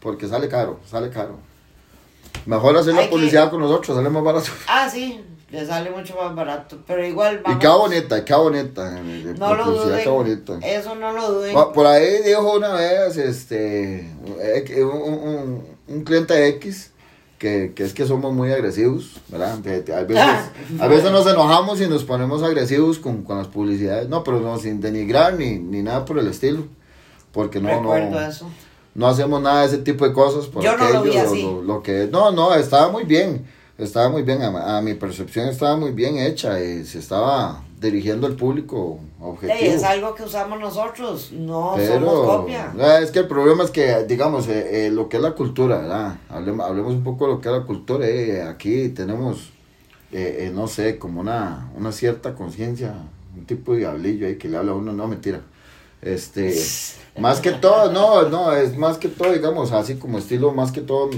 porque 0.00 0.28
sale 0.28 0.48
caro, 0.48 0.78
sale 0.88 1.10
caro. 1.10 1.36
Mejor 2.46 2.76
hacer 2.76 2.90
Hay 2.92 2.96
la 2.96 3.02
que- 3.04 3.08
publicidad 3.08 3.50
con 3.50 3.60
nosotros, 3.60 3.96
sale 3.96 4.08
más 4.08 4.22
barato. 4.22 4.50
Ah, 4.68 4.88
sí, 4.88 5.20
le 5.50 5.66
sale 5.66 5.90
mucho 5.90 6.14
más 6.16 6.32
barato, 6.34 6.78
pero 6.86 7.04
igual 7.04 7.40
Y 7.40 7.42
vamos. 7.42 7.58
qué 7.60 7.68
bonita, 7.68 8.24
qué 8.24 8.34
bonita. 8.34 8.98
eh, 8.98 9.34
No 9.36 9.48
la 9.50 9.54
lo 9.56 9.64
publicidad, 9.64 9.98
qué 9.98 10.04
duden. 10.04 10.44
bonita. 10.44 10.58
Eso 10.66 10.94
no 10.94 11.12
lo 11.12 11.32
duden. 11.32 11.56
Por 11.74 11.86
ahí 11.86 12.22
dijo 12.22 12.52
una 12.56 12.72
vez 12.74 13.16
este 13.16 14.08
eh, 14.38 14.84
un, 14.84 14.90
un- 15.02 15.76
un 15.88 16.04
cliente 16.04 16.46
X 16.48 16.92
que, 17.38 17.72
que 17.74 17.84
es 17.84 17.92
que 17.92 18.06
somos 18.06 18.32
muy 18.32 18.50
agresivos, 18.50 19.20
¿verdad? 19.28 19.54
A 19.54 20.02
veces, 20.02 20.50
a 20.80 20.86
veces 20.86 21.12
nos 21.12 21.26
enojamos 21.26 21.80
y 21.80 21.86
nos 21.86 22.04
ponemos 22.04 22.42
agresivos 22.42 22.98
con, 22.98 23.22
con 23.22 23.38
las 23.38 23.48
publicidades, 23.48 24.08
no, 24.08 24.24
pero 24.24 24.40
no 24.40 24.58
sin 24.58 24.80
denigrar 24.80 25.34
ni, 25.34 25.58
ni 25.58 25.82
nada 25.82 26.04
por 26.04 26.18
el 26.18 26.28
estilo, 26.28 26.64
porque 27.32 27.60
no, 27.60 27.68
Recuerdo 27.68 28.10
no, 28.10 28.20
eso. 28.20 28.50
no 28.94 29.06
hacemos 29.06 29.42
nada 29.42 29.60
de 29.60 29.66
ese 29.66 29.78
tipo 29.78 30.06
de 30.06 30.14
cosas. 30.14 30.46
Por 30.46 30.62
Yo 30.62 30.76
no 30.76 30.88
lo 30.88 31.02
vi 31.02 31.16
así. 31.16 31.42
Lo, 31.42 31.62
lo 31.62 31.82
que, 31.82 32.08
no, 32.10 32.30
no, 32.30 32.54
estaba 32.54 32.90
muy 32.90 33.04
bien, 33.04 33.44
estaba 33.78 34.08
muy 34.08 34.22
bien, 34.22 34.42
a, 34.42 34.78
a 34.78 34.82
mi 34.82 34.94
percepción 34.94 35.48
estaba 35.48 35.76
muy 35.76 35.92
bien 35.92 36.18
hecha, 36.18 36.60
y 36.62 36.84
se 36.84 36.98
estaba 36.98 37.62
dirigiendo 37.80 38.26
al 38.26 38.34
público 38.36 38.98
objetivo. 39.20 39.58
Ey, 39.58 39.68
es 39.68 39.82
algo 39.84 40.14
que 40.14 40.22
usamos 40.22 40.58
nosotros, 40.58 41.30
no 41.32 41.74
Pero 41.76 41.94
somos 42.06 42.26
copia. 42.26 42.72
eh, 42.78 43.00
es 43.02 43.10
que 43.10 43.18
el 43.20 43.26
problema 43.28 43.64
es 43.64 43.70
que, 43.70 44.04
digamos, 44.04 44.48
eh, 44.48 44.86
eh, 44.86 44.90
lo 44.90 45.08
que 45.08 45.18
es 45.18 45.22
la 45.22 45.32
cultura, 45.32 45.78
¿verdad? 45.78 46.16
Hablemos, 46.30 46.64
hablemos 46.66 46.94
un 46.94 47.04
poco 47.04 47.26
de 47.26 47.32
lo 47.34 47.40
que 47.40 47.48
es 47.50 47.54
la 47.54 47.64
cultura. 47.64 48.06
eh, 48.08 48.42
aquí 48.42 48.88
tenemos, 48.88 49.50
eh, 50.10 50.46
eh, 50.46 50.52
no 50.54 50.68
sé, 50.68 50.98
como 50.98 51.20
una, 51.20 51.70
una 51.76 51.92
cierta 51.92 52.34
conciencia, 52.34 52.94
un 53.36 53.44
tipo 53.44 53.72
de 53.72 53.80
diablillo 53.80 54.26
ahí 54.26 54.36
que 54.36 54.48
le 54.48 54.56
habla 54.56 54.72
a 54.72 54.74
uno, 54.76 54.92
no, 54.94 55.06
mentira. 55.06 55.42
Este, 56.00 56.54
más 57.18 57.40
que 57.40 57.52
todo, 57.52 57.92
no, 57.92 58.22
no, 58.30 58.52
es 58.52 58.76
más 58.78 58.96
que 58.96 59.08
todo, 59.08 59.32
digamos, 59.32 59.72
así 59.72 59.96
como 59.96 60.16
estilo, 60.18 60.52
más 60.52 60.72
que 60.72 60.80
todo 60.80 61.10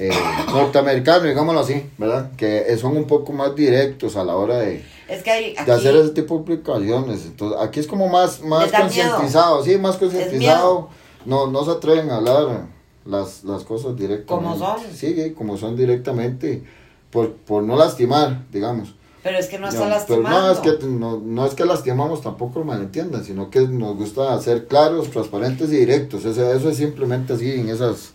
eh, 0.00 0.12
norteamericano, 0.52 1.24
digámoslo 1.24 1.60
así, 1.60 1.90
¿verdad? 1.98 2.30
Que 2.36 2.76
son 2.76 2.96
un 2.96 3.06
poco 3.06 3.32
más 3.32 3.56
directos 3.56 4.16
a 4.16 4.22
la 4.22 4.36
hora 4.36 4.58
de, 4.58 4.84
Es 5.08 5.24
que 5.24 5.30
hay, 5.30 5.54
aquí, 5.56 5.64
de 5.64 5.72
hacer 5.72 5.96
ese 5.96 6.10
tipo 6.10 6.38
de 6.38 6.44
publicaciones. 6.44 7.26
Entonces, 7.26 7.58
aquí 7.60 7.80
es 7.80 7.88
como 7.88 8.08
más, 8.08 8.40
más 8.42 8.70
concientizado, 8.70 9.64
sí, 9.64 9.76
más 9.76 9.96
concientizado. 9.96 10.88
No, 11.24 11.48
no 11.48 11.64
se 11.64 11.72
atreven 11.72 12.10
a 12.10 12.18
hablar 12.18 12.68
las, 13.04 13.42
las 13.42 13.64
cosas 13.64 13.96
directamente. 13.96 14.26
Como 14.26 14.56
son. 14.56 14.78
Sí, 14.94 15.34
como 15.36 15.56
son 15.56 15.76
directamente, 15.76 16.62
por, 17.10 17.32
por 17.32 17.64
no 17.64 17.74
lastimar, 17.74 18.44
digamos. 18.52 18.94
pero 19.24 19.36
es 19.36 19.48
que 19.48 19.58
no 19.58 19.66
está 19.66 19.80
pero 19.80 19.90
lastimando. 19.90 20.40
no 20.40 20.52
es 20.52 20.58
que 20.60 20.86
no, 20.86 21.16
no 21.18 21.46
es 21.46 21.54
que 21.54 21.64
lastimamos, 21.64 22.22
tampoco 22.22 22.60
lo 22.60 22.64
malentiendan, 22.66 23.24
sino 23.24 23.50
que 23.50 23.62
nos 23.62 23.96
gusta 23.96 24.40
ser 24.40 24.68
claros, 24.68 25.10
transparentes 25.10 25.70
y 25.70 25.76
directos. 25.78 26.24
Eso, 26.24 26.52
eso 26.52 26.70
es 26.70 26.76
simplemente 26.76 27.32
así 27.32 27.50
en 27.50 27.68
esas, 27.68 28.12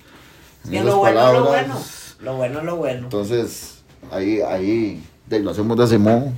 esas 0.72 0.86
lo 0.86 0.98
bueno 0.98 1.28
es 1.28 1.34
lo 1.34 1.46
bueno. 1.46 1.82
Lo 2.22 2.36
bueno 2.38 2.60
es 2.60 2.66
lo 2.66 2.76
bueno. 2.78 3.00
Entonces, 3.04 3.84
ahí, 4.12 4.42
ahí, 4.42 5.04
de, 5.28 5.40
lo 5.40 5.52
hacemos 5.52 5.78
de 5.78 5.84
ese 5.86 5.98
modo. 5.98 6.32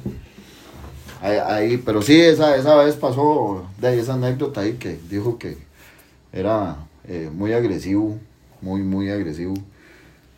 Ahí, 1.21 1.37
ahí, 1.37 1.77
pero 1.77 2.01
sí, 2.01 2.19
esa, 2.19 2.55
esa 2.55 2.75
vez 2.75 2.95
pasó 2.95 3.67
de 3.79 3.99
esa 3.99 4.13
anécdota 4.13 4.61
ahí 4.61 4.73
que 4.73 4.99
dijo 5.09 5.37
que 5.37 5.57
era 6.33 6.77
eh, 7.07 7.29
muy 7.33 7.53
agresivo, 7.53 8.17
muy, 8.61 8.81
muy 8.81 9.09
agresivo, 9.09 9.53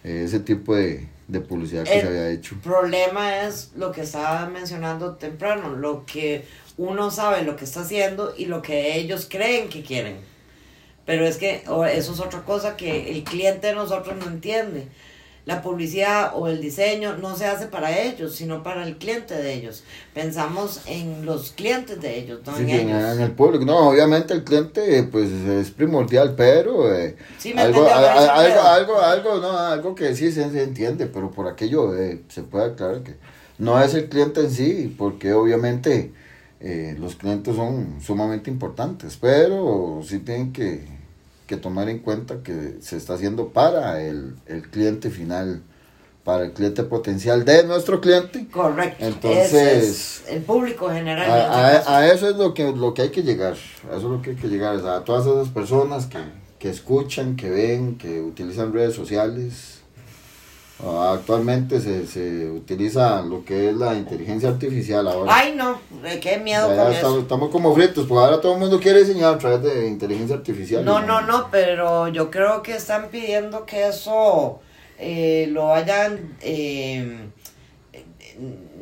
eh, 0.03 0.23
ese 0.25 0.39
tipo 0.39 0.75
de, 0.75 1.07
de 1.27 1.41
publicidad 1.41 1.83
que 1.83 1.95
El 1.95 2.01
se 2.01 2.07
había 2.07 2.29
hecho. 2.29 2.55
problema 2.63 3.41
es 3.43 3.71
lo 3.75 3.91
que 3.91 4.01
estaba 4.01 4.47
mencionando 4.47 5.15
temprano, 5.15 5.69
lo 5.69 6.05
que 6.05 6.45
uno 6.77 7.09
sabe 7.09 7.43
lo 7.43 7.55
que 7.55 7.65
está 7.65 7.81
haciendo 7.81 8.33
y 8.37 8.45
lo 8.45 8.61
que 8.61 8.97
ellos 8.97 9.27
creen 9.29 9.69
que 9.69 9.81
quieren. 9.81 10.17
Pero 11.07 11.25
es 11.25 11.37
que 11.37 11.63
o 11.67 11.85
eso 11.85 12.13
es 12.13 12.19
otra 12.19 12.43
cosa 12.43 12.77
que 12.77 13.11
el 13.11 13.23
cliente 13.23 13.65
de 13.67 13.73
nosotros 13.73 14.15
no 14.17 14.27
entiende. 14.27 14.87
La 15.45 15.61
publicidad 15.61 16.33
o 16.35 16.49
el 16.49 16.59
diseño 16.59 17.15
no 17.15 17.37
se 17.37 17.45
hace 17.45 17.67
para 17.67 17.97
ellos, 18.01 18.35
sino 18.35 18.63
para 18.63 18.85
el 18.85 18.97
cliente 18.97 19.33
de 19.33 19.53
ellos. 19.53 19.85
Pensamos 20.13 20.81
en 20.87 21.25
los 21.25 21.51
clientes 21.53 22.01
de 22.01 22.17
ellos, 22.19 22.41
no 22.45 22.57
Sí, 22.57 22.63
en 22.63 22.69
ellos. 22.69 23.15
en 23.15 23.21
el 23.21 23.31
público, 23.31 23.63
no, 23.63 23.87
obviamente 23.87 24.33
el 24.33 24.43
cliente 24.43 25.03
pues 25.09 25.31
es 25.31 25.71
primordial, 25.71 26.33
pero 26.35 26.93
eh, 26.93 27.15
Sí, 27.37 27.53
algo, 27.55 27.87
a- 27.87 27.93
a- 27.95 28.73
algo, 28.75 28.99
algo, 28.99 29.35
no, 29.37 29.57
algo 29.57 29.95
que 29.95 30.13
sí 30.17 30.33
se, 30.33 30.51
se 30.51 30.63
entiende, 30.63 31.05
pero 31.07 31.31
por 31.31 31.47
aquello 31.47 31.95
eh, 31.97 32.23
se 32.27 32.43
puede 32.43 32.65
aclarar 32.73 33.03
que 33.03 33.15
no 33.57 33.81
es 33.81 33.93
el 33.93 34.09
cliente 34.09 34.41
en 34.41 34.51
sí, 34.51 34.93
porque 34.97 35.31
obviamente 35.31 36.11
eh, 36.59 36.93
los 36.99 37.15
clientes 37.15 37.55
son 37.55 37.99
sumamente 38.01 38.49
importantes, 38.51 39.15
pero 39.15 40.01
sí 40.03 40.19
tienen 40.19 40.51
que, 40.51 40.96
que 41.47 41.57
tomar 41.57 41.89
en 41.89 41.99
cuenta 41.99 42.43
que 42.43 42.75
se 42.81 42.97
está 42.97 43.13
haciendo 43.15 43.49
para 43.49 44.01
el, 44.03 44.35
el 44.45 44.69
cliente 44.69 45.09
final, 45.09 45.63
para 46.23 46.43
el 46.43 46.51
cliente 46.51 46.83
potencial 46.83 47.45
de 47.45 47.63
nuestro 47.65 48.01
cliente. 48.01 48.47
Correcto. 48.51 49.03
Entonces- 49.05 50.23
es 50.27 50.29
el 50.29 50.43
público 50.43 50.89
general. 50.89 51.25
en 51.25 51.31
A, 51.33 51.71
caso. 51.73 51.89
a- 51.89 51.97
a 51.99 52.07
eso 52.11 52.29
es 52.29 52.35
lo 52.35 52.53
que, 52.53 52.71
lo 52.73 52.93
que 52.93 53.03
hay 53.03 53.09
que 53.09 53.23
llegar, 53.23 53.53
a 53.85 53.95
eso 53.95 53.97
es 53.97 54.03
lo 54.03 54.21
que 54.21 54.31
hay 54.31 54.35
que 54.35 54.47
llegar, 54.49 54.75
a 54.85 55.03
todas 55.05 55.25
esas 55.25 55.47
personas 55.49 56.05
que, 56.07 56.17
que 56.59 56.69
escuchan, 56.69 57.35
que 57.37 57.49
ven, 57.49 57.97
que 57.97 58.21
utilizan 58.21 58.73
redes 58.73 58.93
sociales. 58.93 59.76
Ah, 60.83 61.13
Actualmente 61.15 61.81
se, 61.81 62.05
se 62.05 62.49
utiliza 62.49 63.21
lo 63.23 63.43
que 63.43 63.69
es 63.69 63.75
la 63.75 63.95
inteligencia 63.95 64.49
artificial 64.49 65.07
ahora. 65.07 65.31
Ay, 65.35 65.53
no, 65.55 65.79
eh, 66.05 66.19
qué 66.21 66.37
miedo 66.37 66.67
con 66.67 66.75
estamos, 66.75 66.97
eso. 66.97 67.19
estamos 67.21 67.49
como 67.49 67.73
fritos, 67.73 68.05
porque 68.05 68.23
ahora 68.23 68.39
todo 68.41 68.53
el 68.53 68.59
mundo 68.59 68.79
quiere 68.79 68.99
diseñar 68.99 69.33
a 69.33 69.37
través 69.39 69.63
de 69.63 69.87
inteligencia 69.87 70.35
artificial. 70.35 70.85
No, 70.85 71.01
no, 71.01 71.21
no, 71.21 71.47
pero 71.49 72.07
yo 72.09 72.29
creo 72.29 72.61
que 72.61 72.75
están 72.75 73.07
pidiendo 73.09 73.65
que 73.65 73.87
eso 73.87 74.59
eh, 74.99 75.47
lo 75.51 75.67
vayan, 75.67 76.35
eh, 76.41 77.27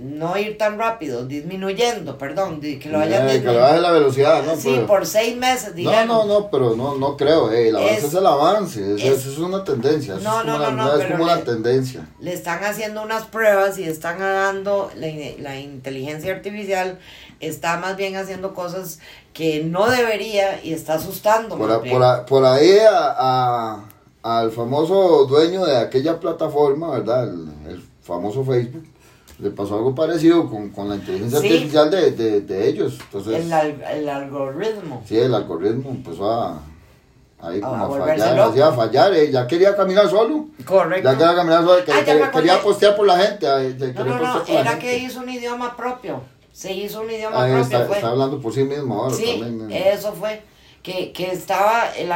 no 0.01 0.37
ir 0.37 0.57
tan 0.57 0.77
rápido, 0.77 1.25
disminuyendo, 1.25 2.17
perdón, 2.17 2.59
que 2.59 2.89
lo 2.89 2.97
vayan 2.99 3.29
Eh, 3.29 3.41
que 3.41 3.47
le 3.51 3.57
baje 3.57 3.79
la 3.79 3.91
velocidad, 3.91 4.43
¿no? 4.43 4.55
Sí, 4.55 4.71
Pero- 4.75 4.87
por 4.87 5.05
seis 5.05 5.37
meses, 5.37 5.69
no, 5.69 5.75
dijeron. 5.75 6.07
no, 6.07 6.25
no, 6.25 6.49
pero 6.51 6.75
no, 6.75 6.95
no 6.95 7.15
creo, 7.15 7.51
eh, 7.51 7.69
el 7.69 7.75
avance 7.77 7.97
Es- 7.97 8.03
es, 8.03 8.13
el 8.13 8.25
avance, 8.27 8.95
eso, 8.95 9.07
es- 9.13 9.25
es 9.25 9.37
una 9.37 9.63
tendencia, 9.63 10.15
No, 10.15 10.41
es 10.41 10.45
no, 10.45 10.53
como, 10.53 10.57
no, 10.57 10.73
una, 10.73 10.83
no, 10.85 10.95
es 11.01 11.11
como 11.11 11.23
una 11.23 11.35
le- 11.37 11.41
tendencia. 11.43 12.07
Le 12.19 12.33
están 12.33 12.63
haciendo 12.65 13.01
unas 13.01 13.23
pruebas 13.23 13.77
y 13.77 13.85
están 13.85 14.19
dando, 14.19 14.91
la, 14.95 15.07
la 15.39 15.59
inteligencia 15.59 16.33
artificial 16.33 16.99
está 17.39 17.77
más 17.77 17.95
bien 17.95 18.15
haciendo 18.17 18.53
cosas 18.53 18.99
que 19.33 19.63
no 19.63 19.89
debería 19.89 20.61
y 20.63 20.73
está 20.73 20.95
asustando. 20.95 21.57
Por, 21.57 21.71
a- 21.71 21.81
por, 21.81 22.03
a- 22.03 22.25
por 22.25 22.45
ahí 22.45 22.77
a- 22.91 23.85
al 24.23 24.51
famoso 24.51 25.25
dueño 25.25 25.65
de 25.65 25.77
aquella 25.77 26.19
plataforma, 26.19 26.89
¿verdad? 26.91 27.23
El, 27.25 27.47
el 27.69 27.83
famoso 28.01 28.43
Facebook, 28.43 28.83
le 29.39 29.49
pasó 29.51 29.75
algo 29.75 29.93
parecido 29.93 30.49
con, 30.49 30.69
con 30.69 30.87
la 30.89 30.95
inteligencia 30.95 31.39
Sí. 31.39 31.47
artificial 31.47 31.91
de, 31.91 32.11
de, 32.11 32.41
de 32.41 32.69
ellos. 32.69 32.97
Entonces, 33.01 33.45
el, 33.45 33.51
al- 33.53 33.81
el 33.93 34.09
algoritmo. 34.09 35.03
sí, 35.05 35.17
el 35.17 35.33
algoritmo 35.35 35.89
empezó 35.89 36.31
a, 36.31 36.61
ahí 37.41 37.59
A 37.61 37.67
como 37.67 37.95
a, 37.95 37.99
fallar, 37.99 38.39
hacía 38.39 38.71
fallar, 38.71 39.13
eh, 39.13 39.31
ya 39.31 39.45
quería 39.45 39.75
caminar 39.75 40.09
solo. 40.09 40.47
Correcto. 40.65 41.11
Ya 41.11 41.17
quería 41.17 41.35
caminar 41.35 41.63
solo, 41.65 41.83
que- 41.85 41.91
Ah, 41.91 42.03
que- 42.05 42.31
quería 42.31 42.61
postear 42.61 42.95
por 42.95 43.05
la 43.07 43.17
gente. 43.17 43.45
eh, 43.47 43.93
No, 43.95 44.05
no, 44.05 44.43
era 44.47 44.79
que 44.79 44.97
hizo 44.99 45.19
un 45.19 45.29
idioma 45.29 45.75
propio. 45.75 46.21
Se 46.53 46.71
hizo 46.73 47.01
un 47.01 47.11
idioma 47.11 47.43
Ahí 47.43 47.51
propio. 47.53 47.79
está, 47.81 47.93
está 47.95 48.07
hablando 48.07 48.39
por 48.39 48.53
sí 48.53 48.63
mismo 48.63 49.03
ahora 49.03 49.13
sí, 49.15 49.39
también. 49.41 49.69
eh. 49.69 49.91
eso 49.93 50.13
fue. 50.13 50.41
Que, 50.85 51.11
que 51.11 51.31
estaba 51.31 51.89
el 51.97 52.09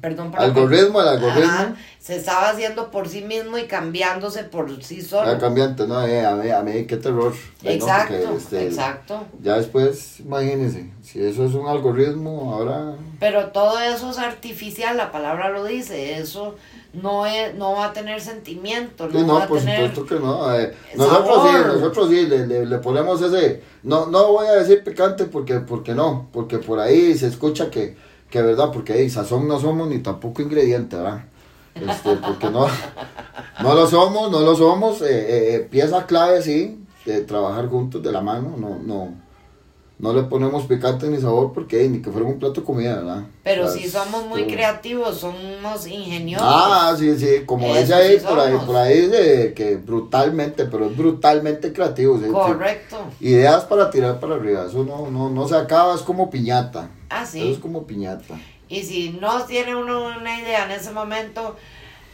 perdón 0.00 0.32
Algoritmo, 0.34 1.02
el 1.02 1.08
algoritmo. 1.08 1.52
Ajá, 1.52 1.74
se 1.98 2.16
estaba 2.16 2.48
haciendo 2.48 2.90
por 2.90 3.06
sí 3.06 3.20
mismo 3.20 3.58
y 3.58 3.64
cambiándose 3.66 4.44
por 4.44 4.82
sí 4.82 5.02
solo. 5.02 5.30
Ya 5.30 5.38
cambiante, 5.38 5.86
no, 5.86 6.02
eh, 6.06 6.24
a 6.24 6.34
mí, 6.34 6.48
a 6.48 6.62
mí 6.62 6.86
qué 6.86 6.96
terror. 6.96 7.34
eh, 7.62 7.64
¿no? 7.64 7.70
exacto, 7.70 8.14
Porque, 8.14 8.36
este, 8.38 8.66
exacto. 8.68 9.26
Ya 9.42 9.58
después, 9.58 10.20
imagínense, 10.20 10.90
si 11.02 11.22
eso 11.22 11.44
es 11.44 11.52
un 11.52 11.68
algoritmo, 11.68 12.54
ahora... 12.54 12.94
Pero 13.20 13.48
todo 13.48 13.78
eso 13.78 14.12
es 14.12 14.18
artificial, 14.18 14.96
la 14.96 15.12
palabra 15.12 15.50
lo 15.50 15.66
dice. 15.66 16.18
Eso 16.18 16.54
no 16.92 17.26
es, 17.26 17.54
no 17.54 17.72
va 17.72 17.86
a 17.86 17.92
tener 17.92 18.20
sentimiento, 18.20 19.06
no, 19.06 19.12
Sí, 19.12 19.16
va 19.18 19.26
no, 19.26 19.38
a 19.38 19.46
por 19.46 19.58
tener. 19.58 19.90
supuesto 19.90 20.06
que 20.06 20.20
no. 20.24 20.54
eh, 20.54 20.74
nosotros 20.96 21.42
sí, 21.48 21.56
nosotros 21.66 22.08
sí, 22.08 22.26
le, 22.26 22.46
le, 22.46 22.66
le 22.66 22.78
ponemos 22.78 23.20
ese... 23.22 23.62
No, 23.82 24.06
no 24.06 24.32
voy 24.32 24.46
a 24.46 24.52
decir 24.52 24.82
picante 24.82 25.24
porque, 25.26 25.60
porque 25.60 25.94
no, 25.94 26.28
porque 26.32 26.58
por 26.58 26.80
ahí 26.80 27.16
se 27.16 27.26
escucha 27.28 27.70
que, 27.70 27.96
que 28.30 28.42
verdad, 28.42 28.70
porque 28.72 28.94
ahí 28.94 29.08
sazón 29.10 29.46
no 29.48 29.60
somos 29.60 29.88
ni 29.88 29.98
tampoco 30.00 30.42
ingrediente, 30.42 30.96
¿verdad? 30.96 31.24
Este, 31.74 32.16
porque 32.16 32.50
no, 32.50 32.66
no 33.62 33.74
lo 33.74 33.86
somos, 33.86 34.30
no 34.32 34.40
lo 34.40 34.56
somos, 34.56 35.00
eh, 35.02 35.06
eh, 35.10 35.54
eh, 35.54 35.68
pieza 35.70 36.06
clave, 36.06 36.42
sí, 36.42 36.84
de 37.04 37.20
trabajar 37.22 37.68
juntos 37.68 38.02
de 38.02 38.10
la 38.10 38.20
mano, 38.20 38.54
no, 38.58 38.78
no, 38.84 39.12
no 39.98 40.12
le 40.12 40.22
ponemos 40.22 40.64
picante 40.66 41.08
ni 41.08 41.18
sabor 41.20 41.52
porque 41.52 41.84
eh, 41.84 41.88
ni 41.88 42.00
que 42.00 42.10
fuera 42.10 42.26
un 42.26 42.38
plato 42.38 42.60
de 42.60 42.66
comida, 42.66 42.96
¿verdad? 42.96 43.24
Pero 43.42 43.64
O 43.64 43.68
sea, 43.68 43.82
si 43.82 43.88
somos 43.88 44.26
muy 44.26 44.46
creativos, 44.46 45.18
somos 45.18 45.86
ingeniosos. 45.86 46.46
Ah, 46.48 46.94
sí, 46.96 47.18
sí, 47.18 47.42
como 47.44 47.66
Eso 47.66 47.80
dice 47.80 47.94
ahí, 47.94 48.18
sí 48.20 48.24
por 48.26 48.38
ahí, 48.38 48.56
por 48.64 48.76
ahí 48.76 49.06
de 49.08 49.54
que 49.54 49.76
brutalmente, 49.76 50.66
pero 50.66 50.86
es 50.86 50.96
brutalmente 50.96 51.72
creativo. 51.72 52.16
sí, 52.18 52.24
sí. 52.26 52.30
Correcto. 52.30 52.96
Ideas 53.20 53.64
para 53.64 53.90
tirar 53.90 54.20
para 54.20 54.36
arriba, 54.36 54.66
eso 54.68 54.84
no, 54.84 55.10
no, 55.10 55.30
no 55.30 55.48
se 55.48 55.56
acaba, 55.56 55.94
es 55.94 56.02
como 56.02 56.30
piñata. 56.30 56.90
Ah, 57.10 57.22
Eso 57.22 57.32
sí. 57.32 57.52
es 57.52 57.58
como 57.58 57.86
piñata. 57.86 58.38
Y 58.68 58.82
si 58.82 59.10
no 59.20 59.42
tiene 59.46 59.74
uno 59.74 60.06
una 60.20 60.40
idea 60.40 60.66
en 60.66 60.72
ese 60.72 60.90
momento, 60.92 61.56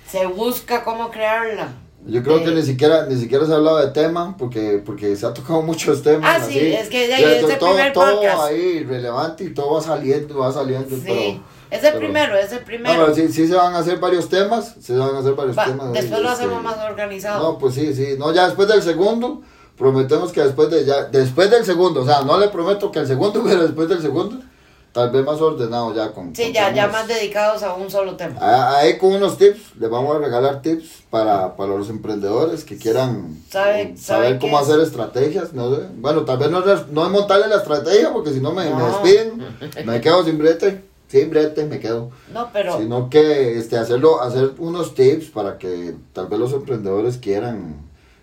se 0.09 0.25
busca 0.27 0.85
cómo 0.85 1.11
crearla. 1.11 1.69
Yo 2.07 2.23
creo 2.23 2.45
que 2.45 2.51
ni 2.51 2.63
siquiera, 2.63 3.07
ni 3.07 3.17
siquiera 3.19 3.47
se 3.47 3.53
ha 3.53 3.57
hablado 3.57 3.79
de 3.79 3.89
tema, 3.93 4.37
porque, 4.37 4.83
porque 4.85 5.17
se 5.17 5.25
ha 5.27 5.33
tocado 5.33 5.63
muchos 5.63 6.03
temas. 6.03 6.43
Ah, 6.43 6.45
sí, 6.45 6.59
así. 6.59 6.73
es 6.75 6.89
que 6.89 7.09
ya- 7.09 7.19
Ya, 7.21 7.33
es 7.37 7.43
el 7.49 7.59
todo, 7.59 7.71
primer 7.71 7.93
todo 7.93 8.17
podcast. 8.17 8.43
ahí 8.43 8.85
relevante 8.85 9.45
y 9.45 9.55
todo 9.55 9.75
va 9.75 9.81
saliendo, 9.81 10.39
va 10.39 10.53
saliendo. 10.53 10.95
Sí. 10.97 11.03
pero- 11.07 11.55
es 11.71 11.83
el 11.83 11.89
pero- 11.93 11.99
primero, 11.99 12.37
es 12.37 12.53
el 12.53 12.59
No, 12.61 12.65
primero. 12.67 13.05
pero 13.07 13.15
sí, 13.15 13.29
sí 13.33 13.49
se 13.49 13.55
van 13.57 13.75
a 13.75 13.79
hacer 13.79 13.99
varios 13.99 14.29
temas, 14.29 14.75
se 14.81 14.95
van 14.97 15.17
a 15.17 15.19
hacer 15.21 15.33
varios 15.35 15.57
Va, 15.59 15.65
temas. 15.65 15.93
después 15.93 16.21
lo 16.23 16.31
este, 16.31 16.45
hacemos 16.45 16.63
más 16.63 16.77
organizado. 16.89 17.43
No, 17.53 17.59
pues 17.59 17.75
sí, 17.75 17.93
sí. 17.95 18.15
No, 18.19 18.33
ya 18.33 18.45
después 18.47 18.69
del 18.69 18.83
segundo, 18.83 19.41
prometemos 19.77 20.31
que 20.31 20.43
después 20.43 20.71
de 20.71 20.85
ya, 20.85 21.05
después 21.05 21.51
del 21.51 21.65
segundo, 21.65 22.03
o 22.03 22.07
sea, 22.07 22.21
no 22.23 22.39
le 22.39 22.49
prometo 22.49 22.93
que 22.93 23.01
el 23.01 23.07
segundo, 23.07 23.43
pero 23.45 23.63
después 23.63 23.89
del 23.89 24.01
segundo, 24.03 24.39
tal 24.95 25.11
vez 25.11 25.25
más 25.25 25.41
ordenado 25.41 25.93
ya 25.93 26.13
con... 26.13 26.35
Sí, 26.37 26.45
con 26.45 26.53
ya, 26.53 26.73
ya 26.73 26.87
más 26.87 27.09
dedicados 27.09 27.65
a 27.65 27.75
un 27.75 27.91
solo 27.91 28.17
tema. 28.17 28.37
Ah, 28.41 28.77
Ahí 28.79 28.97
con 28.97 29.13
unos 29.13 29.37
tips, 29.37 29.75
les 29.81 29.91
vamos 29.91 30.15
a 30.15 30.21
regalar 30.21 30.63
tips 30.63 31.03
para, 31.11 31.57
para 31.57 31.77
los 31.77 31.91
emprendedores 31.91 32.63
que 32.65 32.79
quieran 32.79 33.43
¿Sabe- 33.51 33.83
eh, 33.83 33.95
sabe 33.99 34.27
saber 34.27 34.39
cómo 34.39 34.57
hacer 34.57 34.79
estrategias. 34.79 35.53
No 35.53 35.75
sé. 35.75 35.83
Bueno, 35.97 36.25
tal 36.25 36.39
vez 36.39 36.49
no, 36.49 36.61
no 36.65 37.05
es 37.07 37.11
montarle 37.11 37.49
la 37.49 37.57
estrategia 37.57 38.13
porque 38.13 38.31
si 38.33 38.41
no 38.41 38.53
me, 38.53 38.71
me 38.73 38.83
despiden, 38.85 39.45
me 39.85 40.01
quedo 40.01 40.25
sin 40.25 40.39
brete, 40.39 40.85
sin 41.09 41.29
brete 41.29 41.65
me 41.67 41.81
quedo. 41.81 42.11
No, 42.33 42.49
pero 42.53 42.79
Sino 42.79 43.11
que 43.11 43.59
este, 43.59 43.77
hacerlo, 43.77 44.23
hacer 44.23 44.53
unos 44.59 44.95
tips 44.95 45.27
para 45.31 45.59
que 45.59 45.97
tal 46.13 46.29
vez 46.29 46.39
los 46.39 46.53
emprendedores 46.53 47.19
quieran 47.19 47.77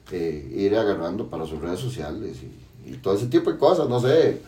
eh, 0.10 0.53
ir 0.55 0.77
agarrando 0.77 1.27
para 1.27 1.45
sus 1.45 1.60
redes 1.62 1.81
sociales 1.81 2.38
y, 2.43 2.89
y 2.91 2.93
todo 2.97 3.15
ese 3.15 3.25
tipo 3.27 3.51
de 3.51 3.57
cosas, 3.57 3.89
no 3.89 3.99
sé. 3.99 4.41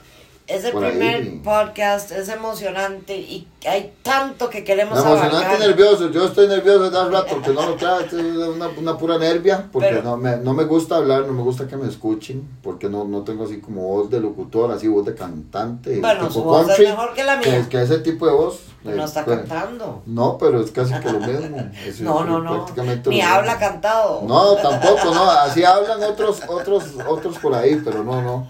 Es 0.47 0.65
el 0.65 0.73
ahí. 0.73 0.89
primer 0.91 1.41
podcast, 1.41 2.11
es 2.11 2.27
emocionante 2.29 3.15
y 3.17 3.47
hay 3.65 3.93
tanto 4.03 4.49
que 4.49 4.63
queremos 4.65 4.97
Emocionante 4.99 5.37
abarcar. 5.37 5.57
y 5.61 5.67
nervioso. 5.67 6.11
Yo 6.11 6.25
estoy 6.25 6.47
nervioso 6.49 6.85
hace 6.85 7.09
rato 7.11 7.27
porque 7.35 7.51
no 7.51 7.61
lo 7.65 7.75
esto 7.75 7.99
Es 7.99 8.13
una, 8.13 8.67
una 8.67 8.97
pura 8.97 9.17
nervia. 9.17 9.69
Porque 9.71 9.87
Pero- 9.89 10.03
no, 10.03 10.17
me, 10.17 10.35
no 10.37 10.53
me 10.53 10.65
gusta 10.65 10.97
hablar, 10.97 11.25
no 11.25 11.31
me 11.33 11.43
gusta 11.43 11.65
que 11.67 11.77
me 11.77 11.87
escuchen. 11.87 12.45
Porque 12.61 12.89
no, 12.89 13.05
no 13.05 13.21
tengo 13.23 13.45
así 13.45 13.61
como 13.61 13.83
voz 13.83 14.09
de 14.09 14.19
locutor, 14.19 14.69
así 14.71 14.87
voz 14.89 15.05
de 15.05 15.15
cantante. 15.15 16.01
Bueno, 16.01 16.29
su 16.29 16.43
voz 16.43 16.67
es 16.69 16.79
mejor 16.89 17.13
que 17.13 17.23
la 17.23 17.39
Que, 17.39 17.49
mía. 17.49 17.67
que 17.69 17.81
ese 17.81 17.99
tipo 17.99 18.25
de 18.25 18.33
voz. 18.33 18.59
No 18.83 18.91
eh, 18.91 19.05
está 19.05 19.23
pues, 19.23 19.37
cantando. 19.39 20.01
No, 20.05 20.37
pero 20.37 20.59
es 20.59 20.71
casi 20.71 20.93
que 20.95 21.09
lo 21.09 21.19
mismo. 21.21 21.69
Es- 21.85 22.01
No, 22.01 22.25
no, 22.25 22.39
no. 22.41 22.55
prácticamente 22.65 23.09
Ni 23.09 23.15
mismo. 23.17 23.31
habla 23.31 23.57
cantado. 23.57 24.23
No, 24.27 24.55
tampoco, 24.55 25.13
no. 25.13 25.23
Así 25.31 25.63
hablan 25.63 26.03
otros, 26.03 26.41
otros, 26.49 26.83
otros 27.07 27.37
por 27.39 27.55
ahí, 27.55 27.81
pero 27.83 28.03
no, 28.03 28.21
no. 28.21 28.47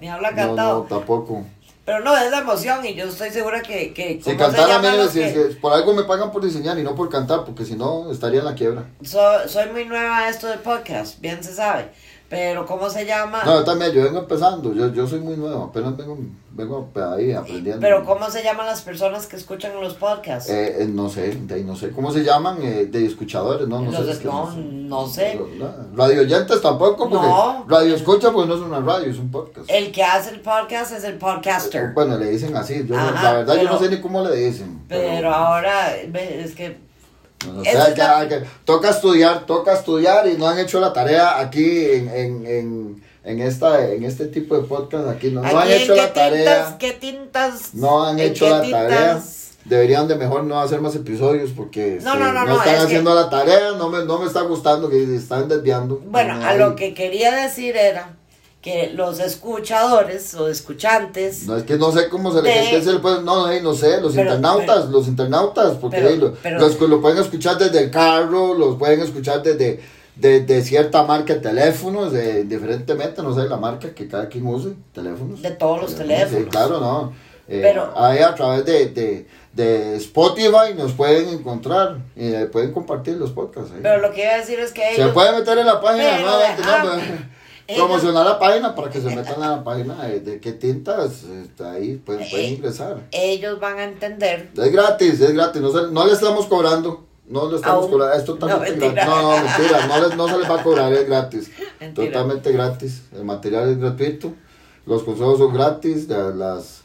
Ni 0.00 0.08
habla 0.08 0.30
No, 0.30 0.36
cantado. 0.36 0.78
no, 0.78 0.82
tampoco. 0.98 1.44
Pero 1.84 2.00
no, 2.00 2.16
es 2.16 2.30
la 2.30 2.38
emoción 2.38 2.84
y 2.86 2.94
yo 2.94 3.06
estoy 3.06 3.30
segura 3.30 3.62
que... 3.62 3.92
que 3.92 4.20
Si 4.22 4.36
¿cómo 4.36 4.50
se 4.50 4.56
cantara, 4.56 4.78
mire, 4.78 5.08
si, 5.08 5.20
que- 5.20 5.56
por 5.60 5.72
algo 5.72 5.92
me 5.94 6.04
pagan 6.04 6.30
por 6.30 6.44
diseñar 6.44 6.78
y 6.78 6.82
no 6.82 6.94
por 6.94 7.08
cantar, 7.08 7.44
porque 7.44 7.64
si 7.64 7.74
no 7.74 8.12
estaría 8.12 8.40
en 8.40 8.44
la 8.44 8.54
quiebra. 8.54 8.84
So- 9.02 9.48
soy 9.48 9.68
muy 9.70 9.86
nueva 9.86 10.18
a 10.18 10.28
esto 10.28 10.46
del 10.46 10.60
podcast, 10.60 11.20
bien 11.20 11.42
se 11.42 11.52
sabe. 11.54 11.88
Pero 12.30 12.64
¿cómo 12.64 12.88
se 12.88 13.04
llama? 13.04 13.42
No, 13.44 13.56
yo 13.56 13.64
también, 13.64 13.90
yo 13.90 14.04
vengo 14.04 14.20
empezando, 14.20 14.72
yo, 14.72 14.92
yo 14.92 15.04
soy 15.04 15.18
muy 15.18 15.36
nuevo, 15.36 15.64
apenas 15.64 15.96
vengo, 15.96 16.16
vengo 16.52 16.88
ahí 17.16 17.32
aprendiendo. 17.32 17.80
Pero 17.80 18.04
¿cómo 18.04 18.30
se 18.30 18.44
llaman 18.44 18.66
las 18.66 18.82
personas 18.82 19.26
que 19.26 19.34
escuchan 19.34 19.72
los 19.80 19.94
podcasts? 19.94 20.48
Eh, 20.48 20.84
eh, 20.84 20.86
no 20.86 21.08
sé, 21.08 21.32
de 21.34 21.54
ahí 21.56 21.64
no 21.64 21.74
sé, 21.74 21.90
¿cómo 21.90 22.12
se 22.12 22.22
llaman? 22.22 22.58
Eh, 22.62 22.86
de 22.86 23.04
escuchadores, 23.04 23.66
no, 23.66 23.80
no 23.82 23.90
Los 23.90 24.06
sé. 24.06 24.12
es 24.12 24.18
que 24.20 24.26
no, 24.28 24.48
no 24.54 25.08
sé. 25.08 25.40
Radio 25.96 26.20
oyentes 26.20 26.62
tampoco, 26.62 27.10
porque 27.10 27.26
No. 27.26 27.64
radio 27.66 27.96
escucha, 27.96 28.30
pues 28.30 28.46
no 28.46 28.54
es 28.54 28.60
una 28.60 28.78
radio, 28.78 29.10
es 29.10 29.18
un 29.18 29.32
podcast. 29.32 29.68
El 29.68 29.90
que 29.90 30.04
hace 30.04 30.30
el 30.30 30.40
podcast 30.40 30.92
es 30.92 31.02
el 31.02 31.14
podcaster. 31.18 31.92
Bueno, 31.94 32.16
le 32.16 32.30
dicen 32.30 32.56
así, 32.56 32.84
yo, 32.86 32.94
no- 32.94 33.02
Ajá, 33.08 33.24
la 33.24 33.32
verdad 33.38 33.56
yo 33.60 33.68
no 33.68 33.76
sé 33.76 33.88
ni 33.90 34.00
cómo 34.00 34.22
le 34.22 34.36
dicen. 34.36 34.82
Pero 34.88 35.34
ahora, 35.34 35.96
es 35.96 36.54
que... 36.54 36.88
O 37.48 37.64
sea, 37.64 37.88
es 37.88 38.28
que- 38.28 38.42
toca 38.64 38.90
estudiar, 38.90 39.46
toca 39.46 39.72
estudiar 39.72 40.26
y 40.28 40.36
no 40.36 40.46
han 40.48 40.58
hecho 40.58 40.78
la 40.80 40.92
tarea 40.92 41.38
aquí 41.40 41.86
en, 41.86 42.08
en, 42.08 42.46
en, 42.46 43.02
en, 43.24 43.40
esta, 43.40 43.88
en 43.90 44.04
este 44.04 44.26
tipo 44.26 44.56
de 44.56 44.62
podcast 44.64 45.08
aquí, 45.08 45.30
no, 45.30 45.42
no 45.42 45.58
han 45.58 45.70
hecho 45.70 45.94
la 45.94 46.12
tarea. 46.12 46.76
qué 46.78 46.92
tintas... 46.92 47.74
No 47.74 48.04
han 48.04 48.18
hecho 48.18 48.48
la 48.48 48.62
tintas- 48.62 48.88
tarea. 48.88 49.22
Deberían 49.64 50.08
de 50.08 50.16
mejor 50.16 50.44
no 50.44 50.58
hacer 50.60 50.80
más 50.80 50.96
episodios 50.96 51.50
porque 51.54 51.98
No, 52.02 52.14
este, 52.14 52.24
no, 52.24 52.32
no, 52.32 52.44
no, 52.46 52.56
están 52.56 52.68
es 52.74 52.80
que- 52.80 52.86
haciendo 52.86 53.14
la 53.14 53.28
tarea, 53.28 53.72
no 53.72 53.90
me, 53.90 54.04
no 54.06 54.18
me 54.18 54.26
está 54.26 54.40
gustando 54.40 54.88
que 54.88 55.04
se 55.06 55.16
están 55.16 55.48
desviando. 55.48 56.00
Bueno, 56.06 56.36
No, 56.38 56.46
a 56.46 56.54
lo 56.54 56.76
que 56.76 56.94
quería 56.94 57.30
decir 57.34 57.76
era 57.76 58.16
que 58.62 58.90
los 58.94 59.20
escuchadores 59.20 60.34
o 60.34 60.48
escuchantes... 60.48 61.44
No, 61.46 61.56
es 61.56 61.62
que 61.62 61.76
no 61.76 61.92
sé 61.92 62.08
cómo 62.10 62.30
se 62.32 62.42
le, 62.42 62.50
De- 62.50 62.70
qué 62.70 62.82
se 62.82 62.92
le 62.92 62.98
puede, 62.98 63.22
no, 63.22 63.46
no, 63.46 63.60
no 63.60 63.74
sé, 63.74 64.00
los 64.00 64.14
Pero- 64.14 64.34
internautas, 64.34 64.76
pero- 64.80 64.90
los 64.90 65.08
internautas, 65.08 65.76
porque 65.80 65.96
pero- 65.96 66.08
ahí 66.10 66.16
lo, 66.18 66.34
pero- 66.34 66.58
los 66.58 66.78
lo 66.80 67.00
pueden 67.00 67.18
escuchar 67.18 67.56
desde 67.58 67.84
el 67.84 67.90
carro, 67.90 68.52
los 68.54 68.76
pueden 68.76 69.00
escuchar 69.00 69.42
desde 69.42 69.80
de, 70.16 70.40
de 70.40 70.62
cierta 70.62 71.02
marca 71.04 71.32
de 71.34 71.40
teléfonos, 71.40 72.12
de, 72.12 72.40
indiferentemente, 72.40 73.22
no 73.22 73.34
sé, 73.34 73.48
la 73.48 73.56
marca 73.56 73.94
que 73.94 74.06
cada 74.06 74.28
quien 74.28 74.46
use, 74.46 74.74
teléfonos. 74.92 75.40
De 75.40 75.52
todos 75.52 75.80
los 75.80 75.90
Sí, 75.92 75.96
teléfonos. 75.96 76.48
claro, 76.50 76.80
no. 76.80 77.12
Eh, 77.48 77.60
Pero- 77.62 77.92
ahí 77.98 78.18
a 78.18 78.34
través 78.34 78.64
de, 78.66 78.86
de, 78.88 79.26
de 79.54 79.96
Spotify 79.96 80.74
nos 80.76 80.92
pueden 80.92 81.30
encontrar 81.30 81.96
y 82.14 82.34
eh, 82.34 82.46
pueden 82.46 82.72
compartir 82.72 83.16
los 83.16 83.30
podcasts. 83.30 83.70
ahí. 83.74 83.80
Pero 83.82 83.98
lo 84.02 84.12
que 84.12 84.22
iba 84.22 84.32
a 84.34 84.36
decir 84.36 84.60
es 84.60 84.70
que 84.72 84.94
Se 84.94 85.06
puede 85.08 85.32
meter 85.32 85.56
en 85.58 85.66
la 85.66 85.80
página 85.80 86.18
no, 86.18 86.90
promocionar 87.76 88.24
la 88.26 88.38
página 88.38 88.74
para 88.74 88.90
que 88.90 89.00
se 89.00 89.14
metan 89.14 89.42
a 89.42 89.56
la 89.56 89.64
página 89.64 90.02
de, 90.04 90.20
de 90.20 90.40
qué 90.40 90.52
tintas 90.52 91.22
este, 91.24 91.64
ahí 91.64 91.96
pueden, 91.96 92.28
pueden 92.28 92.46
Eh, 92.46 92.50
ingresar. 92.50 93.00
ellos 93.12 93.58
van 93.60 93.78
a 93.78 93.84
entender 93.84 94.50
Es 94.56 94.72
gratis, 94.72 95.20
es 95.20 95.32
gratis, 95.32 95.60
no, 95.62 95.70
se- 95.70 95.90
no 95.92 96.06
le 96.06 96.12
estamos 96.12 96.46
cobrando. 96.46 97.06
No 97.28 97.48
le 97.48 97.56
estamos 97.56 97.82
Aún. 97.84 97.92
cobrando, 97.92 98.14
es 98.16 98.24
totalmente 98.24 98.90
gratis. 98.90 99.04
No, 99.14 99.22
no, 99.22 99.44
mentira, 99.44 99.86
no, 99.86 100.00
les- 100.08 100.16
no 100.16 100.28
se 100.28 100.38
les 100.38 100.50
va 100.50 100.60
a 100.60 100.62
cobrar, 100.64 100.92
es 100.92 101.06
gratis. 101.06 101.50
Mentira. 101.78 102.06
Totalmente 102.08 102.50
gratis. 102.52 103.02
El 103.14 103.24
material 103.24 103.68
es 103.70 103.78
gratuito, 103.78 104.32
los 104.84 105.04
consejos 105.04 105.38
son 105.38 105.54
gratis, 105.54 106.08
la- 106.08 106.30
las, 106.30 106.80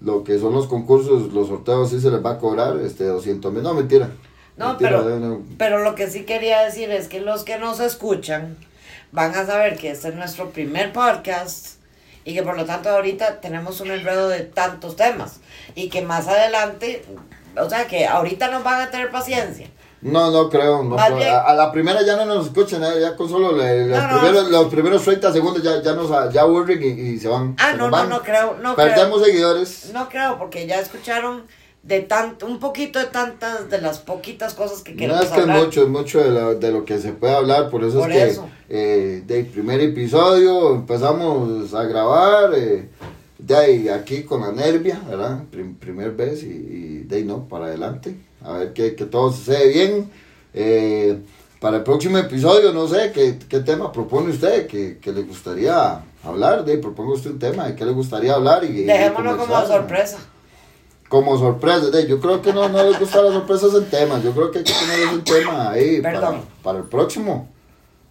lo 0.00 0.24
que 0.24 0.40
son 0.40 0.52
los 0.54 0.66
concursos, 0.66 1.32
los 1.32 1.46
sorteos 1.48 1.90
sí 1.90 2.00
se 2.00 2.10
les 2.10 2.24
va 2.24 2.32
a 2.32 2.38
cobrar, 2.38 2.76
este, 2.78 3.04
200 3.04 3.52
mil, 3.52 3.62
no, 3.62 3.74
mentira. 3.74 4.10
No, 4.56 4.68
Mentira, 4.70 5.02
pero, 5.04 5.18
no. 5.20 5.42
pero 5.58 5.84
lo 5.84 5.94
que 5.94 6.08
sí 6.10 6.24
quería 6.24 6.62
decir 6.62 6.90
es 6.90 7.06
que 7.08 7.20
los 7.20 7.44
que 7.44 7.58
nos 7.58 7.78
escuchan 7.78 8.56
van 9.16 9.34
a 9.34 9.46
saber 9.46 9.76
que 9.78 9.90
este 9.90 10.08
es 10.08 10.14
nuestro 10.14 10.50
primer 10.50 10.92
podcast 10.92 11.76
y 12.22 12.34
que 12.34 12.42
por 12.42 12.54
lo 12.54 12.66
tanto 12.66 12.90
ahorita 12.90 13.40
tenemos 13.40 13.80
un 13.80 13.90
enredo 13.90 14.28
de 14.28 14.40
tantos 14.40 14.94
temas 14.94 15.40
y 15.74 15.88
que 15.88 16.02
más 16.02 16.28
adelante, 16.28 17.02
o 17.58 17.68
sea 17.70 17.86
que 17.86 18.06
ahorita 18.06 18.48
nos 18.50 18.62
van 18.62 18.82
a 18.82 18.90
tener 18.90 19.10
paciencia. 19.10 19.68
No, 20.02 20.30
no 20.30 20.50
creo. 20.50 20.84
No 20.84 20.96
creo. 20.96 21.16
bien- 21.16 21.30
A, 21.34 21.38
a 21.44 21.54
la 21.54 21.72
primera 21.72 22.02
ya 22.04 22.14
no 22.16 22.26
nos 22.26 22.46
escuchan, 22.48 22.84
eh, 22.84 23.00
ya 23.00 23.16
con 23.16 23.26
solo 23.30 23.52
le- 23.56 23.86
los, 23.86 23.98
No, 23.98 24.06
no. 24.08 24.20
primeros, 24.20 24.50
los 24.50 24.66
primeros 24.66 25.02
30 25.02 25.32
segundos 25.32 25.62
ya, 25.62 25.82
ya 25.82 25.94
nos 25.94 26.10
ya 26.32 26.42
aburren 26.42 26.82
y, 26.82 26.86
y 27.14 27.18
se 27.18 27.28
van. 27.28 27.56
Ah, 27.58 27.70
se 27.72 27.78
no, 27.78 27.88
no, 27.90 28.04
no 28.04 28.22
creo, 28.22 28.56
no 28.60 28.76
Perdemos 28.76 29.20
creo. 29.22 29.24
seguidores. 29.24 29.90
No 29.94 30.08
creo, 30.10 30.36
porque 30.38 30.66
ya 30.66 30.78
escucharon 30.80 31.46
de 31.86 32.00
tanto, 32.00 32.46
un 32.46 32.58
poquito 32.58 32.98
de 32.98 33.06
tantas, 33.06 33.70
de 33.70 33.80
las 33.80 33.98
poquitas 33.98 34.54
cosas 34.54 34.82
que 34.82 34.92
No 34.92 34.98
queremos 34.98 35.22
es 35.22 35.28
que 35.30 35.36
es 35.36 35.42
hablar. 35.42 35.64
mucho, 35.64 35.82
es 35.82 35.88
mucho 35.88 36.18
de 36.20 36.30
lo, 36.30 36.54
de 36.56 36.72
lo 36.72 36.84
que 36.84 36.98
se 36.98 37.12
puede 37.12 37.34
hablar, 37.34 37.70
por 37.70 37.84
eso 37.84 38.00
Por 38.00 38.10
es 38.10 38.38
que 38.38 38.44
eh, 38.68 39.22
del 39.26 39.46
primer 39.46 39.80
episodio 39.80 40.74
empezamos 40.74 41.72
a 41.74 41.84
grabar, 41.84 42.52
eh, 42.56 42.88
de 43.38 43.56
ahí 43.56 43.88
aquí 43.88 44.24
con 44.24 44.40
la 44.40 44.50
nervia, 44.50 45.00
¿verdad? 45.08 45.44
Prim- 45.50 45.76
primer 45.76 46.10
vez 46.12 46.42
y, 46.42 46.46
y 46.46 47.04
de 47.06 47.16
ahí 47.16 47.24
no, 47.24 47.44
para 47.48 47.66
adelante, 47.66 48.16
a 48.42 48.52
ver 48.54 48.72
que, 48.72 48.96
que 48.96 49.04
todo 49.04 49.30
sucede 49.32 49.68
bien. 49.68 50.10
Eh, 50.54 51.18
para 51.60 51.78
el 51.78 51.82
próximo 51.84 52.18
episodio, 52.18 52.72
no 52.72 52.86
sé, 52.88 53.12
¿qué, 53.12 53.38
qué 53.48 53.60
tema 53.60 53.92
propone 53.92 54.30
usted 54.30 54.66
que, 54.66 54.98
que 54.98 55.12
le 55.12 55.22
gustaría 55.22 56.02
hablar? 56.24 56.64
De 56.64 56.72
ahí, 56.72 56.78
proponga 56.78 57.14
usted 57.14 57.30
un 57.30 57.38
tema 57.38 57.66
de 57.66 57.74
qué 57.76 57.84
le 57.84 57.92
gustaría 57.92 58.34
hablar 58.34 58.64
y, 58.64 58.82
Dejémoslo 58.84 59.36
como 59.38 59.66
sorpresa. 59.66 60.18
Como 61.08 61.38
sorpresa, 61.38 61.90
de, 61.90 62.06
yo 62.08 62.18
creo 62.20 62.42
que 62.42 62.52
no, 62.52 62.68
no 62.68 62.82
les 62.82 62.98
gustan 62.98 63.24
las 63.26 63.34
sorpresas 63.34 63.72
en 63.74 63.84
temas, 63.84 64.22
yo 64.24 64.32
creo 64.32 64.50
que 64.50 64.58
hay 64.58 64.64
que 64.64 64.72
poner 64.72 65.08
un 65.14 65.22
tema 65.24 65.70
ahí 65.70 66.00
para, 66.62 66.78
el 66.78 66.84
próximo, 66.84 67.48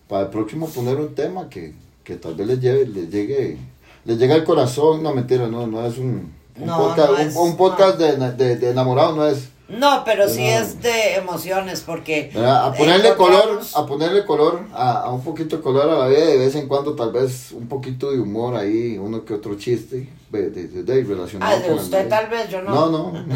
para 0.07 0.23
el 0.23 0.29
próximo 0.29 0.67
poner 0.69 0.95
un 0.95 1.13
tema 1.13 1.49
que, 1.49 1.73
que 2.05 2.15
tal 2.15 2.35
vez 2.35 2.47
les, 2.47 2.59
lleve, 2.61 2.85
les 2.87 3.09
llegue, 3.09 3.57
les 4.05 4.17
llegue 4.17 4.33
al 4.33 4.43
corazón, 4.45 5.03
no 5.03 5.13
mentira, 5.13 5.47
no, 5.47 5.67
no 5.67 5.85
es 5.85 5.97
un, 5.97 6.31
un 6.57 6.65
No, 6.65 6.77
podcast, 6.77 7.09
no 7.09 7.15
un- 7.15 7.21
es- 7.21 7.35
un, 7.35 7.57
podcast 7.57 7.97
de, 7.97 8.31
de, 8.31 8.55
de 8.55 8.69
enamorado 8.71 9.13
no 9.13 9.27
es, 9.27 9.49
No, 9.67 10.03
pero 10.05 10.29
sí 10.29 10.45
es 10.45 10.79
de 10.81 11.15
emociones, 11.15 11.81
porque... 11.81 12.29
¿verdad? 12.33 12.67
a 12.67 12.73
ponerle 12.73 13.09
encontramos- 13.09 13.71
color, 13.71 13.83
a 13.83 13.85
ponerle 13.87 14.25
color, 14.25 14.59
a, 14.73 14.91
a 15.01 15.09
un 15.11 15.23
poquito 15.23 15.57
de 15.57 15.63
color 15.63 15.89
a 15.89 15.95
la 15.97 16.07
vida, 16.07 16.23
de 16.25 16.37
vez 16.37 16.53
en 16.55 16.67
cuando 16.67 16.93
tal 16.95 17.11
vez 17.11 17.51
un 17.51 17.67
poquito 17.67 18.11
de 18.11 18.19
humor 18.19 18.55
ahí, 18.55 18.97
uno 18.99 19.25
que 19.25 19.33
otro 19.33 19.55
chiste, 19.57 20.07
de, 20.29 20.49
de, 20.51 20.67
de- 20.67 20.83
de- 20.83 21.03
relacionado 21.03 21.51
Ah, 21.55 21.59
de 21.59 21.67
con 21.67 21.79
usted 21.79 22.07
tal 22.07 22.27
vez, 22.29 22.47
yo 22.49 22.61
no. 22.61 22.71
No, 22.73 22.89
no. 23.11 23.25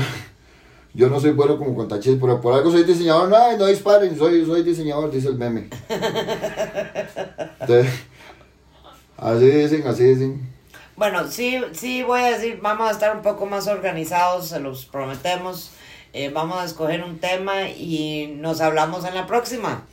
Yo 0.92 1.08
no 1.08 1.20
soy 1.20 1.32
bueno 1.32 1.56
como 1.60 1.76
contar 1.76 2.00
chistes, 2.00 2.20
pero 2.20 2.42
por 2.42 2.52
algo 2.52 2.72
soy 2.72 2.84
diseñador. 2.84 3.30
No, 3.30 3.58
no 3.58 3.68
disparen, 3.68 4.18
soy, 4.18 4.44
soy 4.44 4.63
diseñador, 4.63 5.12
dice 5.12 5.28
el 5.28 5.36
meme. 5.36 5.70
Entonces, 7.60 7.94
así 9.18 9.46
dicen, 9.46 9.88
así 9.88 10.04
dicen. 10.04 10.50
Bueno, 10.96 11.28
sí, 11.30 11.62
sí 11.74 12.02
voy 12.04 12.22
a 12.22 12.32
decir, 12.32 12.60
vamos 12.62 12.89
a 12.89 12.92
estar 12.92 13.15
un 13.15 13.22
poco 13.22 13.46
más 13.46 13.68
organizados, 13.68 14.48
se 14.50 14.60
los 14.60 14.86
prometemos. 14.88 15.72
Eh, 16.13 16.30
vamos 16.34 16.58
a 16.58 16.65
escoger 16.65 17.04
un 17.04 17.19
tema 17.19 17.69
y 17.69 18.34
nos 18.38 18.62
hablamos 18.62 19.06
en 19.06 19.13
la 19.15 19.28
próxima. 19.28 19.86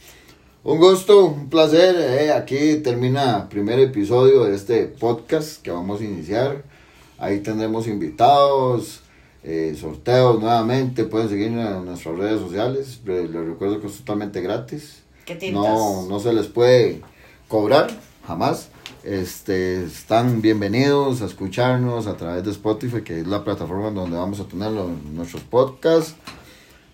Un 0.65 0.79
gusto, 0.79 1.27
un 1.27 1.49
placer. 1.51 1.95
eh, 1.99 2.33
aquí 2.33 2.77
termina 2.77 3.37
el 3.43 3.49
primer 3.49 3.79
episodio 3.79 4.45
de 4.45 4.55
este 4.57 4.85
podcast 4.87 5.63
que 5.63 5.71
vamos 5.71 6.01
a 6.01 6.05
iniciar. 6.05 6.63
Ahí 7.19 7.41
tendremos 7.41 7.87
invitados, 7.87 9.01
eh, 9.45 9.77
sorteos 9.79 10.41
nuevamente. 10.41 11.05
Pueden 11.05 11.29
seguirnos 11.29 11.71
en 11.79 11.85
nuestras 11.85 12.17
redes 12.17 12.41
sociales. 12.41 13.01
Le- 13.05 13.29
Les 13.29 13.47
recuerdo 13.47 13.81
que 13.81 13.87
es 13.87 13.97
totalmente 13.99 14.41
gratis. 14.41 15.03
¿Qué? 15.25 15.53
No, 15.53 16.07
no 16.09 16.19
se 16.21 16.33
les 16.33 16.47
puede 16.47 17.03
cobrar, 17.49 17.89
jamás. 18.27 18.69
Este, 19.07 19.85
están 19.85 20.43
bienvenidos 20.43 21.23
a 21.23 21.27
escucharnos 21.27 22.09
a 22.09 22.17
través 22.17 22.43
de 22.43 22.51
Spotify, 22.51 23.03
que 23.03 23.21
es 23.21 23.27
la 23.27 23.45
plataforma 23.45 23.91
donde 23.91 24.17
vamos 24.17 24.41
a 24.41 24.49
tener 24.49 24.73
los, 24.73 24.91
nuestros 25.13 25.43
podcasts. 25.43 26.17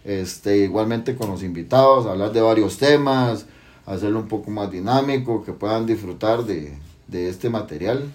Este, 0.05 0.59
igualmente 0.59 1.17
con 1.17 1.31
los 1.31 1.43
invitados, 1.43 2.07
hablar 2.07 2.33
de 2.33 2.43
varios 2.43 2.77
temas, 2.77 3.47
hacerlo 3.87 4.19
un 4.19 4.29
poco 4.29 4.51
más 4.51 4.71
dinámico, 4.71 5.43
que 5.43 5.53
puedan 5.53 5.87
disfrutar 5.87 6.45
de, 6.45 6.75
de 7.09 7.31
este 7.31 7.49
material. 7.49 8.13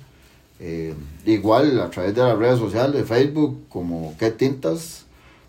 Eh, 0.60 0.94
igual 1.26 1.80
a 1.80 1.90
través 1.90 2.14
de 2.14 2.22
las 2.22 2.38
redes 2.38 2.60
sociales, 2.60 2.94
de 2.94 3.04
Facebook, 3.04 3.64
como 3.68 4.16
qué 4.20 4.30
tintas, 4.30 5.06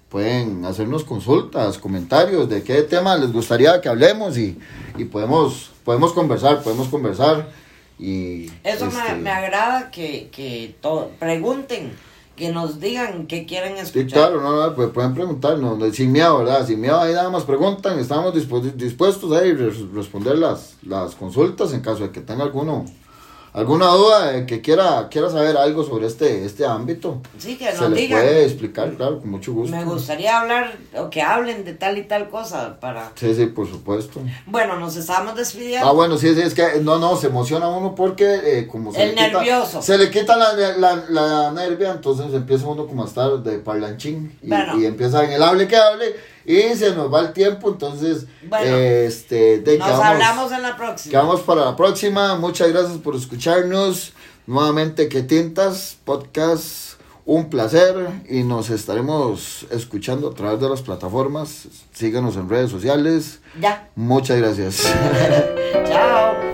pueden 0.08 0.64
hacernos 0.64 1.04
consultas, 1.04 1.76
comentarios 1.76 2.48
de 2.48 2.62
qué 2.62 2.80
tema 2.82 3.14
les 3.18 3.30
gustaría 3.30 3.78
que 3.82 3.90
hablemos 3.90 4.38
y, 4.38 4.58
y 4.96 5.04
podemos, 5.04 5.70
podemos 5.84 6.14
conversar, 6.14 6.62
podemos 6.62 6.88
conversar. 6.88 7.67
Y, 7.98 8.46
Eso 8.64 8.86
me, 8.86 8.98
este, 8.98 9.14
me 9.16 9.30
agrada 9.30 9.90
que, 9.90 10.28
que 10.30 10.76
pregunten, 11.18 11.92
que 12.36 12.52
nos 12.52 12.78
digan 12.78 13.26
qué 13.26 13.44
quieren 13.46 13.74
Sí, 13.74 13.80
escuchar. 13.80 14.06
claro, 14.30 14.40
no, 14.40 14.64
no, 14.66 14.74
pues 14.76 14.90
pueden 14.90 15.12
preguntarnos, 15.14 15.76
no, 15.78 15.92
sin 15.92 16.12
miedo, 16.12 16.38
¿verdad? 16.38 16.64
Sin 16.64 16.80
miedo, 16.80 17.00
ahí 17.00 17.12
nada 17.12 17.30
más 17.30 17.42
preguntan, 17.42 17.98
estamos 17.98 18.32
dispu- 18.34 18.72
dispuestos 18.74 19.32
a 19.32 19.44
ir 19.44 19.56
a 19.60 19.94
responder 19.96 20.38
las, 20.38 20.76
las 20.82 21.16
consultas 21.16 21.72
en 21.72 21.80
caso 21.80 22.04
de 22.04 22.10
que 22.12 22.20
tenga 22.20 22.44
alguno, 22.44 22.84
alguna 23.58 23.86
duda 23.88 24.32
de 24.32 24.46
que 24.46 24.60
quiera, 24.60 25.08
quiera 25.10 25.28
saber 25.30 25.56
algo 25.56 25.84
sobre 25.84 26.06
este, 26.06 26.44
este 26.44 26.64
ámbito. 26.64 27.20
Sí, 27.38 27.56
que 27.56 27.70
Se 27.72 27.80
nos 27.80 27.90
les 27.90 27.98
digan. 28.00 28.20
puede 28.20 28.44
explicar, 28.44 28.92
claro, 28.94 29.18
con 29.20 29.30
mucho 29.30 29.52
gusto. 29.52 29.74
Me 29.76 29.84
gustaría 29.84 30.40
hablar 30.40 30.76
o 30.96 31.10
que 31.10 31.22
hablen 31.22 31.64
de 31.64 31.74
tal 31.74 31.98
y 31.98 32.04
tal 32.04 32.28
cosa 32.30 32.78
para... 32.80 33.12
Sí, 33.16 33.34
sí, 33.34 33.46
por 33.46 33.66
supuesto. 33.68 34.20
Bueno, 34.46 34.78
nos 34.78 34.96
estamos 34.96 35.34
despidiendo. 35.36 35.86
Ah, 35.88 35.92
bueno, 35.92 36.16
sí, 36.18 36.34
sí, 36.34 36.40
es 36.40 36.54
que 36.54 36.80
no, 36.82 36.98
no, 36.98 37.16
se 37.16 37.26
emociona 37.26 37.68
uno 37.68 37.94
porque 37.94 38.40
eh, 38.44 38.66
como 38.66 38.92
se 38.92 39.02
El 39.02 39.08
le 39.10 39.14
quita, 39.26 39.38
nervioso. 39.38 39.82
se 39.82 39.98
le 39.98 40.10
quita 40.10 40.36
la, 40.36 40.52
la, 40.76 41.04
la 41.08 41.50
nervia, 41.52 41.90
entonces 41.90 42.32
empieza 42.32 42.66
uno 42.66 42.86
como 42.86 43.02
a 43.02 43.06
estar 43.06 43.38
de 43.42 43.58
parlanchín 43.58 44.38
y, 44.42 44.48
Bueno. 44.48 44.78
y 44.78 44.86
empieza 44.86 45.24
en 45.24 45.32
el 45.32 45.42
hable 45.42 45.66
que 45.66 45.76
hable 45.76 46.14
y 46.50 46.74
se 46.76 46.94
nos 46.94 47.12
va 47.12 47.20
el 47.20 47.32
tiempo, 47.34 47.68
entonces 47.68 48.24
Bueno, 48.48 48.76
este, 48.76 49.58
de, 49.60 49.76
nos 49.78 49.86
quedamos, 49.86 50.06
hablamos 50.06 50.52
en 50.52 50.62
la 50.62 50.76
próxima. 50.76 51.10
quedamos 51.10 51.40
para 51.42 51.64
la 51.66 51.76
próxima, 51.76 52.36
muchas 52.36 52.68
gracias 52.70 52.96
por 52.98 53.14
escucharnos, 53.14 54.12
nuevamente 54.46 55.08
que 55.10 55.22
tintas, 55.22 55.98
podcast, 56.04 56.94
un 57.26 57.50
placer 57.50 57.94
y 58.30 58.42
nos 58.44 58.70
estaremos 58.70 59.66
escuchando 59.70 60.30
a 60.30 60.34
través 60.34 60.58
de 60.60 60.70
las 60.70 60.80
plataformas, 60.80 61.68
síganos 61.92 62.36
en 62.36 62.48
redes 62.48 62.70
sociales, 62.70 63.40
Ya. 63.60 63.90
muchas 63.94 64.38
gracias. 64.38 64.82
Chao. 65.86 66.47